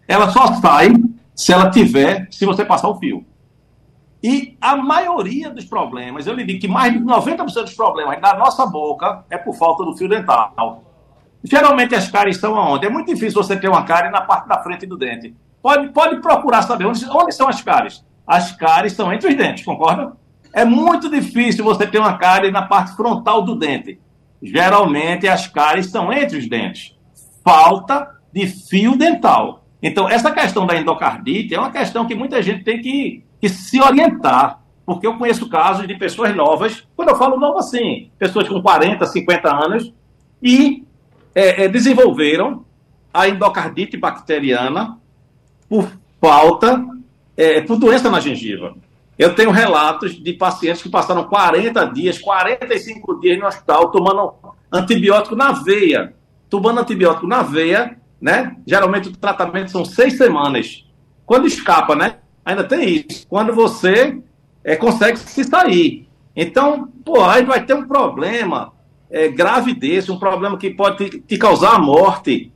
Ela 0.08 0.30
só 0.30 0.54
sai 0.54 0.94
se 1.34 1.52
ela 1.52 1.68
tiver, 1.68 2.28
se 2.30 2.46
você 2.46 2.64
passar 2.64 2.88
o 2.88 2.98
fio. 2.98 3.26
E 4.24 4.56
a 4.58 4.74
maioria 4.74 5.50
dos 5.50 5.66
problemas, 5.66 6.26
eu 6.26 6.32
lhe 6.32 6.44
digo 6.44 6.58
que 6.58 6.66
mais 6.66 6.90
de 6.94 6.98
90% 6.98 7.44
dos 7.44 7.74
problemas 7.74 8.18
da 8.22 8.32
nossa 8.32 8.64
boca 8.64 9.22
é 9.28 9.36
por 9.36 9.54
falta 9.54 9.84
do 9.84 9.94
fio 9.94 10.08
dental. 10.08 10.82
Geralmente 11.42 11.94
as 11.94 12.10
cáries 12.10 12.36
estão 12.36 12.56
aonde? 12.56 12.86
É 12.86 12.88
muito 12.88 13.12
difícil 13.12 13.42
você 13.42 13.54
ter 13.54 13.68
uma 13.68 13.84
cárie 13.84 14.10
na 14.10 14.22
parte 14.22 14.48
da 14.48 14.62
frente 14.62 14.86
do 14.86 14.96
dente. 14.96 15.36
Pode, 15.60 15.88
pode 15.90 16.22
procurar 16.22 16.62
saber 16.62 16.86
onde, 16.86 17.04
onde 17.10 17.34
são 17.34 17.46
as 17.46 17.60
cáries. 17.60 18.02
As 18.26 18.50
cáries 18.52 18.92
estão 18.92 19.12
entre 19.12 19.28
os 19.28 19.36
dentes, 19.36 19.62
concorda? 19.62 20.16
É 20.54 20.64
muito 20.64 21.10
difícil 21.10 21.62
você 21.62 21.86
ter 21.86 21.98
uma 21.98 22.16
cárie 22.16 22.50
na 22.50 22.62
parte 22.62 22.96
frontal 22.96 23.42
do 23.42 23.54
dente. 23.54 24.00
Geralmente 24.42 25.28
as 25.28 25.46
cáries 25.46 25.90
são 25.90 26.10
entre 26.10 26.38
os 26.38 26.48
dentes. 26.48 26.96
Falta 27.44 28.08
de 28.32 28.46
fio 28.46 28.96
dental. 28.96 29.66
Então, 29.82 30.08
essa 30.08 30.30
questão 30.30 30.64
da 30.64 30.74
endocardite 30.74 31.54
é 31.54 31.60
uma 31.60 31.70
questão 31.70 32.06
que 32.06 32.14
muita 32.14 32.40
gente 32.42 32.64
tem 32.64 32.80
que, 32.80 33.22
que 33.44 33.48
se 33.50 33.78
orientar. 33.78 34.62
Porque 34.86 35.06
eu 35.06 35.18
conheço 35.18 35.50
casos 35.50 35.86
de 35.86 35.94
pessoas 35.96 36.34
novas, 36.34 36.86
quando 36.96 37.10
eu 37.10 37.16
falo 37.16 37.38
novo 37.38 37.58
assim, 37.58 38.10
pessoas 38.18 38.48
com 38.48 38.62
40, 38.62 39.04
50 39.04 39.54
anos, 39.54 39.92
e 40.42 40.82
é, 41.34 41.64
é, 41.64 41.68
desenvolveram 41.68 42.64
a 43.12 43.28
endocardite 43.28 43.98
bacteriana 43.98 44.98
por 45.68 45.90
falta, 46.20 46.84
é, 47.36 47.60
por 47.60 47.78
doença 47.78 48.10
na 48.10 48.18
gengiva. 48.18 48.74
Eu 49.18 49.34
tenho 49.34 49.50
relatos 49.50 50.22
de 50.22 50.32
pacientes 50.32 50.82
que 50.82 50.88
passaram 50.88 51.24
40 51.24 51.84
dias, 51.86 52.18
45 52.18 53.20
dias 53.20 53.38
no 53.38 53.46
hospital 53.46 53.90
tomando 53.90 54.34
antibiótico 54.72 55.36
na 55.36 55.52
veia. 55.52 56.14
Tomando 56.48 56.80
antibiótico 56.80 57.26
na 57.26 57.42
veia, 57.42 57.98
né? 58.20 58.56
Geralmente 58.66 59.08
o 59.08 59.16
tratamento 59.16 59.70
são 59.70 59.84
seis 59.84 60.16
semanas. 60.16 60.84
Quando 61.24 61.46
escapa, 61.46 61.94
né? 61.94 62.18
Ainda 62.44 62.64
tem 62.64 63.06
isso. 63.08 63.26
Quando 63.28 63.52
você 63.54 64.20
é, 64.62 64.76
consegue 64.76 65.18
se 65.18 65.44
sair. 65.44 66.08
Então, 66.34 66.88
pô, 67.04 67.22
aí 67.24 67.44
vai 67.44 67.64
ter 67.64 67.74
um 67.74 67.86
problema 67.86 68.72
é, 69.10 69.28
grave 69.28 69.74
desse, 69.74 70.10
um 70.10 70.18
problema 70.18 70.58
que 70.58 70.70
pode 70.70 71.08
te, 71.08 71.20
te 71.20 71.38
causar 71.38 71.76
a 71.76 71.78
morte 71.78 72.52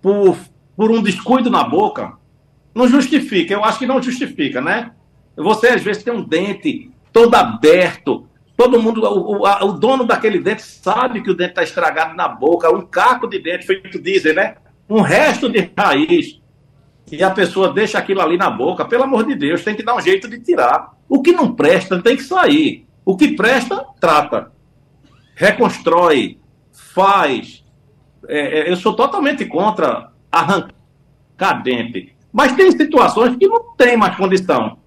por, 0.00 0.36
por 0.76 0.90
um 0.90 1.02
descuido 1.02 1.50
na 1.50 1.64
boca. 1.64 2.14
Não 2.74 2.88
justifica, 2.88 3.52
eu 3.52 3.64
acho 3.64 3.78
que 3.78 3.86
não 3.86 4.02
justifica, 4.02 4.60
né? 4.60 4.92
Você, 5.36 5.68
às 5.68 5.82
vezes, 5.82 6.02
tem 6.02 6.12
um 6.12 6.22
dente 6.22 6.90
todo 7.12 7.34
aberto. 7.34 8.26
Todo 8.56 8.80
mundo, 8.80 9.02
o, 9.04 9.42
o, 9.42 9.66
o 9.66 9.72
dono 9.72 10.04
daquele 10.04 10.38
dente 10.38 10.62
sabe 10.62 11.22
que 11.22 11.30
o 11.30 11.34
dente 11.34 11.50
está 11.50 11.62
estragado 11.62 12.14
na 12.14 12.28
boca, 12.28 12.74
um 12.74 12.82
caco 12.82 13.28
de 13.28 13.38
dente, 13.38 13.66
feito 13.66 14.00
dizem, 14.00 14.34
né? 14.34 14.56
Um 14.88 15.00
resto 15.02 15.48
de 15.50 15.70
raiz. 15.76 16.40
E 17.10 17.22
a 17.22 17.30
pessoa 17.30 17.72
deixa 17.72 17.98
aquilo 17.98 18.20
ali 18.20 18.36
na 18.36 18.50
boca, 18.50 18.84
pelo 18.84 19.04
amor 19.04 19.24
de 19.24 19.34
Deus, 19.34 19.62
tem 19.62 19.74
que 19.74 19.82
dar 19.82 19.94
um 19.96 20.00
jeito 20.00 20.28
de 20.28 20.40
tirar. 20.40 20.94
O 21.08 21.22
que 21.22 21.32
não 21.32 21.54
presta 21.54 22.02
tem 22.02 22.16
que 22.16 22.22
sair. 22.22 22.86
O 23.04 23.16
que 23.16 23.36
presta, 23.36 23.84
trata. 24.00 24.50
Reconstrói, 25.34 26.38
faz. 26.72 27.64
É, 28.28 28.60
é, 28.60 28.70
eu 28.70 28.76
sou 28.76 28.94
totalmente 28.94 29.44
contra 29.44 30.10
arrancar 30.32 31.62
dente. 31.62 32.14
Mas 32.32 32.54
tem 32.54 32.70
situações 32.72 33.36
que 33.36 33.46
não 33.46 33.74
tem 33.76 33.96
mais 33.96 34.16
condição 34.16 34.78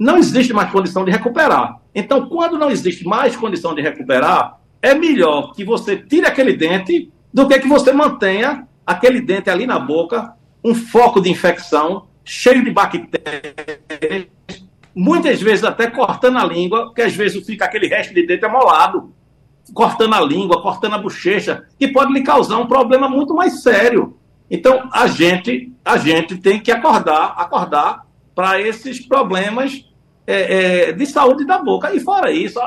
não 0.00 0.16
existe 0.16 0.54
mais 0.54 0.72
condição 0.72 1.04
de 1.04 1.10
recuperar. 1.10 1.78
Então, 1.94 2.26
quando 2.26 2.56
não 2.56 2.70
existe 2.70 3.06
mais 3.06 3.36
condição 3.36 3.74
de 3.74 3.82
recuperar, 3.82 4.58
é 4.80 4.94
melhor 4.94 5.52
que 5.52 5.62
você 5.62 5.94
tire 5.94 6.26
aquele 6.26 6.54
dente 6.54 7.12
do 7.32 7.46
que 7.46 7.58
que 7.58 7.68
você 7.68 7.92
mantenha 7.92 8.66
aquele 8.86 9.20
dente 9.20 9.50
ali 9.50 9.66
na 9.66 9.78
boca, 9.78 10.32
um 10.62 10.74
foco 10.74 11.20
de 11.20 11.30
infecção, 11.30 12.08
cheio 12.24 12.64
de 12.64 12.70
bactérias, 12.70 14.26
muitas 14.94 15.40
vezes 15.40 15.64
até 15.64 15.88
cortando 15.88 16.38
a 16.38 16.44
língua, 16.44 16.86
porque 16.86 17.02
às 17.02 17.14
vezes 17.14 17.44
fica 17.46 17.64
aquele 17.64 17.86
resto 17.86 18.12
de 18.14 18.26
dente 18.26 18.44
amolado, 18.44 19.12
cortando 19.72 20.14
a 20.14 20.20
língua, 20.20 20.60
cortando 20.62 20.94
a 20.94 20.98
bochecha, 20.98 21.64
que 21.78 21.88
pode 21.88 22.12
lhe 22.12 22.22
causar 22.22 22.58
um 22.58 22.66
problema 22.66 23.08
muito 23.08 23.34
mais 23.34 23.62
sério. 23.62 24.16
Então, 24.50 24.88
a 24.92 25.06
gente, 25.06 25.72
a 25.84 25.96
gente 25.96 26.36
tem 26.36 26.60
que 26.60 26.72
acordar, 26.72 27.34
acordar 27.36 28.04
para 28.34 28.60
esses 28.60 29.00
problemas 29.06 29.84
é, 30.26 30.88
é, 30.88 30.92
de 30.92 31.06
saúde 31.06 31.44
da 31.44 31.58
boca. 31.58 31.94
E 31.94 32.00
fora 32.00 32.32
isso, 32.32 32.58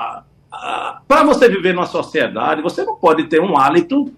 para 1.07 1.23
você 1.23 1.49
viver 1.49 1.73
numa 1.73 1.85
sociedade, 1.85 2.61
você 2.61 2.83
não 2.85 2.95
pode 2.95 3.27
ter 3.27 3.41
um 3.41 3.57
hálito 3.57 4.13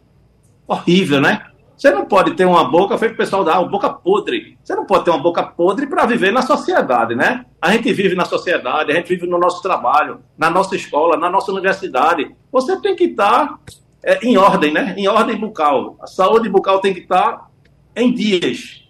horrível, 0.68 1.22
né? 1.22 1.46
Você 1.78 1.92
não 1.92 2.06
pode 2.06 2.36
ter 2.36 2.46
uma 2.46 2.64
boca, 2.64 2.98
feito 2.98 3.14
o 3.14 3.18
pessoal 3.18 3.44
da 3.44 3.60
uma 3.60 3.70
boca 3.70 3.90
podre. 3.90 4.58
Você 4.64 4.74
não 4.76 4.86
pode 4.86 5.04
ter 5.04 5.12
uma 5.12 5.20
boca 5.22 5.44
podre 5.44 5.88
para 5.88 6.06
viver 6.06 6.32
na 6.32 6.42
sociedade, 6.42 7.16
né? 7.16 7.46
A 7.62 7.72
gente 7.72 7.92
vive 7.92 8.16
na 8.16 8.24
sociedade, 8.24 8.92
a 8.92 8.96
gente 8.96 9.10
vive 9.10 9.28
no 9.28 9.38
nosso 9.38 9.62
trabalho, 9.62 10.22
na 10.38 10.50
nossa 10.50 10.76
escola, 10.76 11.18
na 11.18 11.30
nossa 11.30 11.52
universidade. 11.52 12.34
Você 12.52 12.80
tem 12.80 12.96
que 12.96 13.06
estar 13.06 13.60
é, 14.02 14.26
em 14.26 14.38
ordem, 14.38 14.72
né? 14.72 14.96
Em 14.98 15.08
ordem 15.08 15.36
bucal. 15.36 15.98
A 16.00 16.08
saúde 16.08 16.48
bucal 16.48 16.80
tem 16.80 16.94
que 16.94 17.02
estar 17.02 17.50
em 17.96 18.14
dias. 18.14 18.84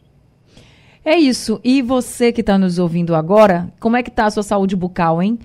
É 1.03 1.17
isso. 1.17 1.59
E 1.63 1.81
você 1.81 2.31
que 2.31 2.41
está 2.41 2.57
nos 2.57 2.77
ouvindo 2.77 3.15
agora, 3.15 3.71
como 3.79 3.97
é 3.97 4.03
que 4.03 4.09
está 4.09 4.25
a 4.25 4.31
sua 4.31 4.43
saúde 4.43 4.75
bucal, 4.75 5.21
hein? 5.21 5.39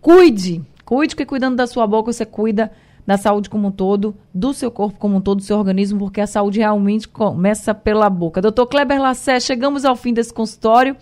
Cuide. 0.00 0.62
Cuide, 0.84 1.16
que 1.16 1.26
cuidando 1.26 1.56
da 1.56 1.66
sua 1.66 1.86
boca, 1.86 2.12
você 2.12 2.24
cuida 2.24 2.70
da 3.06 3.16
saúde 3.16 3.48
como 3.48 3.68
um 3.68 3.70
todo, 3.70 4.16
do 4.34 4.52
seu 4.52 4.70
corpo 4.70 4.98
como 4.98 5.16
um 5.16 5.20
todo, 5.20 5.38
do 5.38 5.44
seu 5.44 5.56
organismo, 5.56 5.98
porque 5.98 6.20
a 6.20 6.26
saúde 6.26 6.58
realmente 6.58 7.06
começa 7.06 7.72
pela 7.72 8.10
boca. 8.10 8.42
Doutor 8.42 8.66
Kleber 8.66 9.00
Lassé, 9.00 9.38
chegamos 9.38 9.84
ao 9.84 9.94
fim 9.94 10.12
desse 10.12 10.34
consultório 10.34 10.96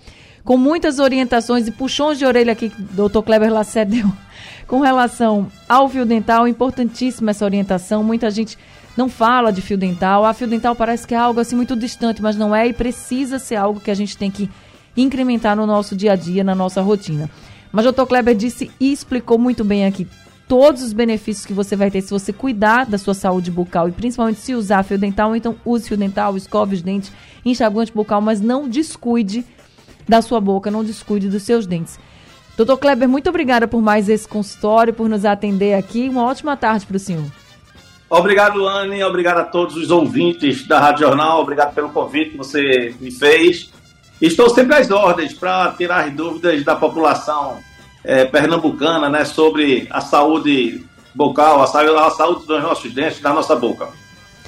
com 0.45 0.59
muitas 0.59 0.99
orientações 0.99 1.67
e 1.67 1.71
puxões 1.71 2.19
de 2.19 2.27
orelha 2.27 2.53
aqui 2.53 2.69
que 2.69 2.81
o 2.81 2.85
doutor 2.85 3.23
Kleber 3.23 3.51
Lassé 3.51 3.85
deu 3.87 4.13
com 4.67 4.81
relação 4.81 5.47
ao 5.67 5.89
fio 5.89 6.05
dental. 6.05 6.47
Importantíssima 6.47 7.31
essa 7.31 7.45
orientação. 7.45 8.05
Muita 8.05 8.31
gente 8.31 8.59
não 8.95 9.09
fala 9.09 9.51
de 9.51 9.63
fio 9.63 9.79
dental. 9.79 10.27
A 10.27 10.35
fio 10.35 10.47
dental 10.47 10.77
parece 10.77 11.07
que 11.07 11.15
é 11.15 11.19
algo 11.19 11.41
assim 11.41 11.57
muito 11.57 11.75
distante, 11.75 12.21
mas 12.21 12.37
não 12.37 12.55
é 12.55 12.69
e 12.69 12.75
precisa 12.75 13.39
ser 13.39 13.57
algo 13.57 13.81
que 13.81 13.91
a 13.91 13.95
gente 13.95 14.19
tem 14.19 14.31
que 14.31 14.51
incrementar 14.95 15.57
no 15.57 15.67
nosso 15.67 15.97
dia 15.97 16.13
a 16.13 16.17
dia, 16.17 16.45
na 16.45 16.55
nossa 16.55 16.83
rotina. 16.83 17.31
Mas 17.73 17.85
o 17.87 17.89
doutor 17.89 18.07
Kleber 18.07 18.37
disse 18.37 18.71
e 18.79 18.93
explicou 18.93 19.39
muito 19.39 19.65
bem 19.65 19.87
aqui 19.87 20.07
todos 20.49 20.83
os 20.83 20.93
benefícios 20.93 21.47
que 21.47 21.53
você 21.53 21.75
vai 21.75 21.91
ter 21.91 22.01
se 22.03 22.11
você 22.11 22.33
cuidar 22.33 22.87
da 22.87 22.99
sua 22.99 23.15
saúde 23.15 23.51
bucal 23.51 23.89
e 23.89 23.93
principalmente 23.93 24.41
se 24.41 24.55
usar 24.55 24.83
fio 24.83 24.99
dental. 24.99 25.35
Então, 25.35 25.57
use 25.65 25.89
fio 25.89 25.97
dental, 25.97 26.37
escove 26.37 26.75
os 26.77 26.83
dentes, 26.83 27.13
enxaguante 27.45 27.93
bucal, 27.93 28.21
mas 28.21 28.41
não 28.41 28.69
descuide 28.69 29.45
da 30.09 30.21
sua 30.21 30.41
boca, 30.41 30.71
não 30.71 30.85
descuide 30.85 31.29
dos 31.29 31.43
seus 31.43 31.67
dentes. 31.67 31.99
Doutor 32.57 32.79
Kleber, 32.79 33.09
muito 33.09 33.29
obrigada 33.29 33.67
por 33.67 33.83
mais 33.83 34.09
esse 34.09 34.29
consultório, 34.29 34.95
por 34.95 35.09
nos 35.09 35.25
atender 35.25 35.75
aqui. 35.75 36.09
Uma 36.09 36.25
ótima 36.25 36.57
tarde 36.57 36.87
para 36.87 36.97
o 36.97 37.01
senhor. 37.01 37.25
Obrigado, 38.09 38.69
Anne. 38.69 39.03
Obrigado 39.03 39.39
a 39.39 39.45
todos 39.45 39.77
os 39.77 39.91
ouvintes 39.91 40.69
da 40.69 40.79
Rádio 40.79 41.07
Jornal. 41.07 41.41
Obrigado 41.41 41.75
pelo 41.75 41.89
convite 41.89 42.31
que 42.31 42.37
você 42.37 42.95
me 43.01 43.11
fez. 43.11 43.73
Estou 44.21 44.49
sempre 44.51 44.77
às 44.77 44.91
ordens 44.91 45.35
para 45.35 45.73
tirar 45.73 46.05
as 46.05 46.13
dúvidas 46.15 46.63
da 46.63 46.77
população 46.77 47.59
é, 48.05 48.25
pernambucana 48.25 49.09
né, 49.09 49.25
sobre 49.25 49.89
a 49.91 50.01
saúde 50.01 50.85
bucal, 51.15 51.63
a 51.63 51.67
saúde, 51.67 51.97
a 51.97 52.11
saúde 52.11 52.47
dos 52.47 52.63
nossos 52.63 52.93
dentes, 52.93 53.21
da 53.21 53.33
nossa 53.33 53.57
boca. 53.57 53.89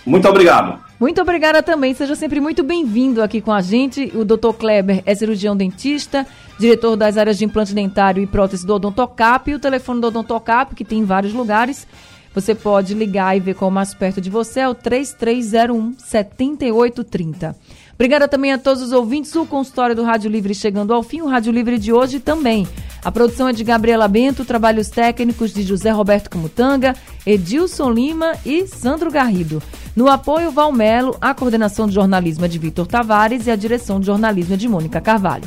Muito 0.04 0.28
obrigado. 0.28 0.78
Muito 1.00 1.20
obrigada 1.20 1.62
também. 1.62 1.92
Seja 1.92 2.14
sempre 2.14 2.40
muito 2.40 2.62
bem-vindo 2.62 3.22
aqui 3.22 3.40
com 3.40 3.52
a 3.52 3.61
gente. 3.61 4.12
O 4.14 4.24
Dr. 4.24 4.52
Kleber 4.59 5.02
é 5.04 5.14
cirurgião 5.14 5.57
dentista, 5.57 6.26
diretor 6.59 6.96
das 6.96 7.18
áreas 7.18 7.36
de 7.36 7.44
implante 7.44 7.74
dentário 7.74 8.22
e 8.22 8.26
prótese 8.26 8.66
do 8.66 8.74
Odontocap. 8.74 9.50
E 9.50 9.54
o 9.54 9.59
telefone 9.59 10.00
do 10.00 10.07
Odontocap, 10.07 10.74
que 10.74 10.84
tem 10.84 11.00
em 11.00 11.04
vários 11.04 11.34
lugares, 11.34 11.86
você 12.34 12.54
pode 12.54 12.94
ligar 12.94 13.36
e 13.36 13.40
ver 13.40 13.54
qual 13.54 13.70
mais 13.70 13.94
perto 13.94 14.20
de 14.20 14.30
você, 14.30 14.61
é 14.61 14.68
o 14.68 14.74
3301 14.74 15.94
7830. 15.98 17.57
Obrigada 17.97 18.28
também 18.28 18.53
a 18.53 18.59
todos 18.59 18.82
os 18.82 18.92
ouvintes. 18.92 19.34
O 19.34 19.47
consultório 19.47 19.97
do 19.97 20.05
Rádio 20.05 20.30
Livre 20.30 20.55
chegando 20.55 20.92
ao 20.92 21.03
fim. 21.03 21.22
O 21.22 21.26
Rádio 21.26 21.51
Livre 21.51 21.78
de 21.78 21.92
hoje 21.92 22.20
também. 22.20 22.68
A 23.03 23.11
produção 23.11 23.49
é 23.49 23.53
de 23.53 23.64
Gabriela 23.64 24.07
Bento, 24.07 24.44
trabalhos 24.44 24.88
técnicos 24.88 25.53
de 25.53 25.62
José 25.62 25.90
Roberto 25.90 26.28
Camutanga, 26.28 26.94
Edilson 27.24 27.90
Lima 27.90 28.32
e 28.44 28.66
Sandro 28.66 29.11
Garrido. 29.11 29.62
No 29.94 30.09
apoio, 30.09 30.51
Valmelo, 30.51 31.16
a 31.20 31.32
coordenação 31.32 31.86
de 31.86 31.94
jornalismo 31.94 32.44
é 32.44 32.49
de 32.49 32.59
Vitor 32.59 32.86
Tavares 32.86 33.47
e 33.47 33.51
a 33.51 33.57
direção 33.57 33.99
de 33.99 34.07
jornalismo 34.07 34.55
é 34.55 34.57
de 34.57 34.68
Mônica 34.68 35.01
Carvalho. 35.01 35.44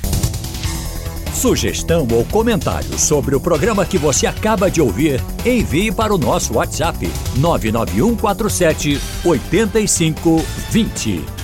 Sugestão 1.33 2.07
ou 2.11 2.25
comentário 2.25 2.97
sobre 2.97 3.35
o 3.35 3.39
programa 3.39 3.85
que 3.85 3.97
você 3.97 4.25
acaba 4.25 4.71
de 4.71 4.81
ouvir, 4.81 5.21
envie 5.45 5.91
para 5.91 6.13
o 6.13 6.17
nosso 6.17 6.55
WhatsApp 6.55 7.07
99147 7.37 8.99
8520. 9.23 11.38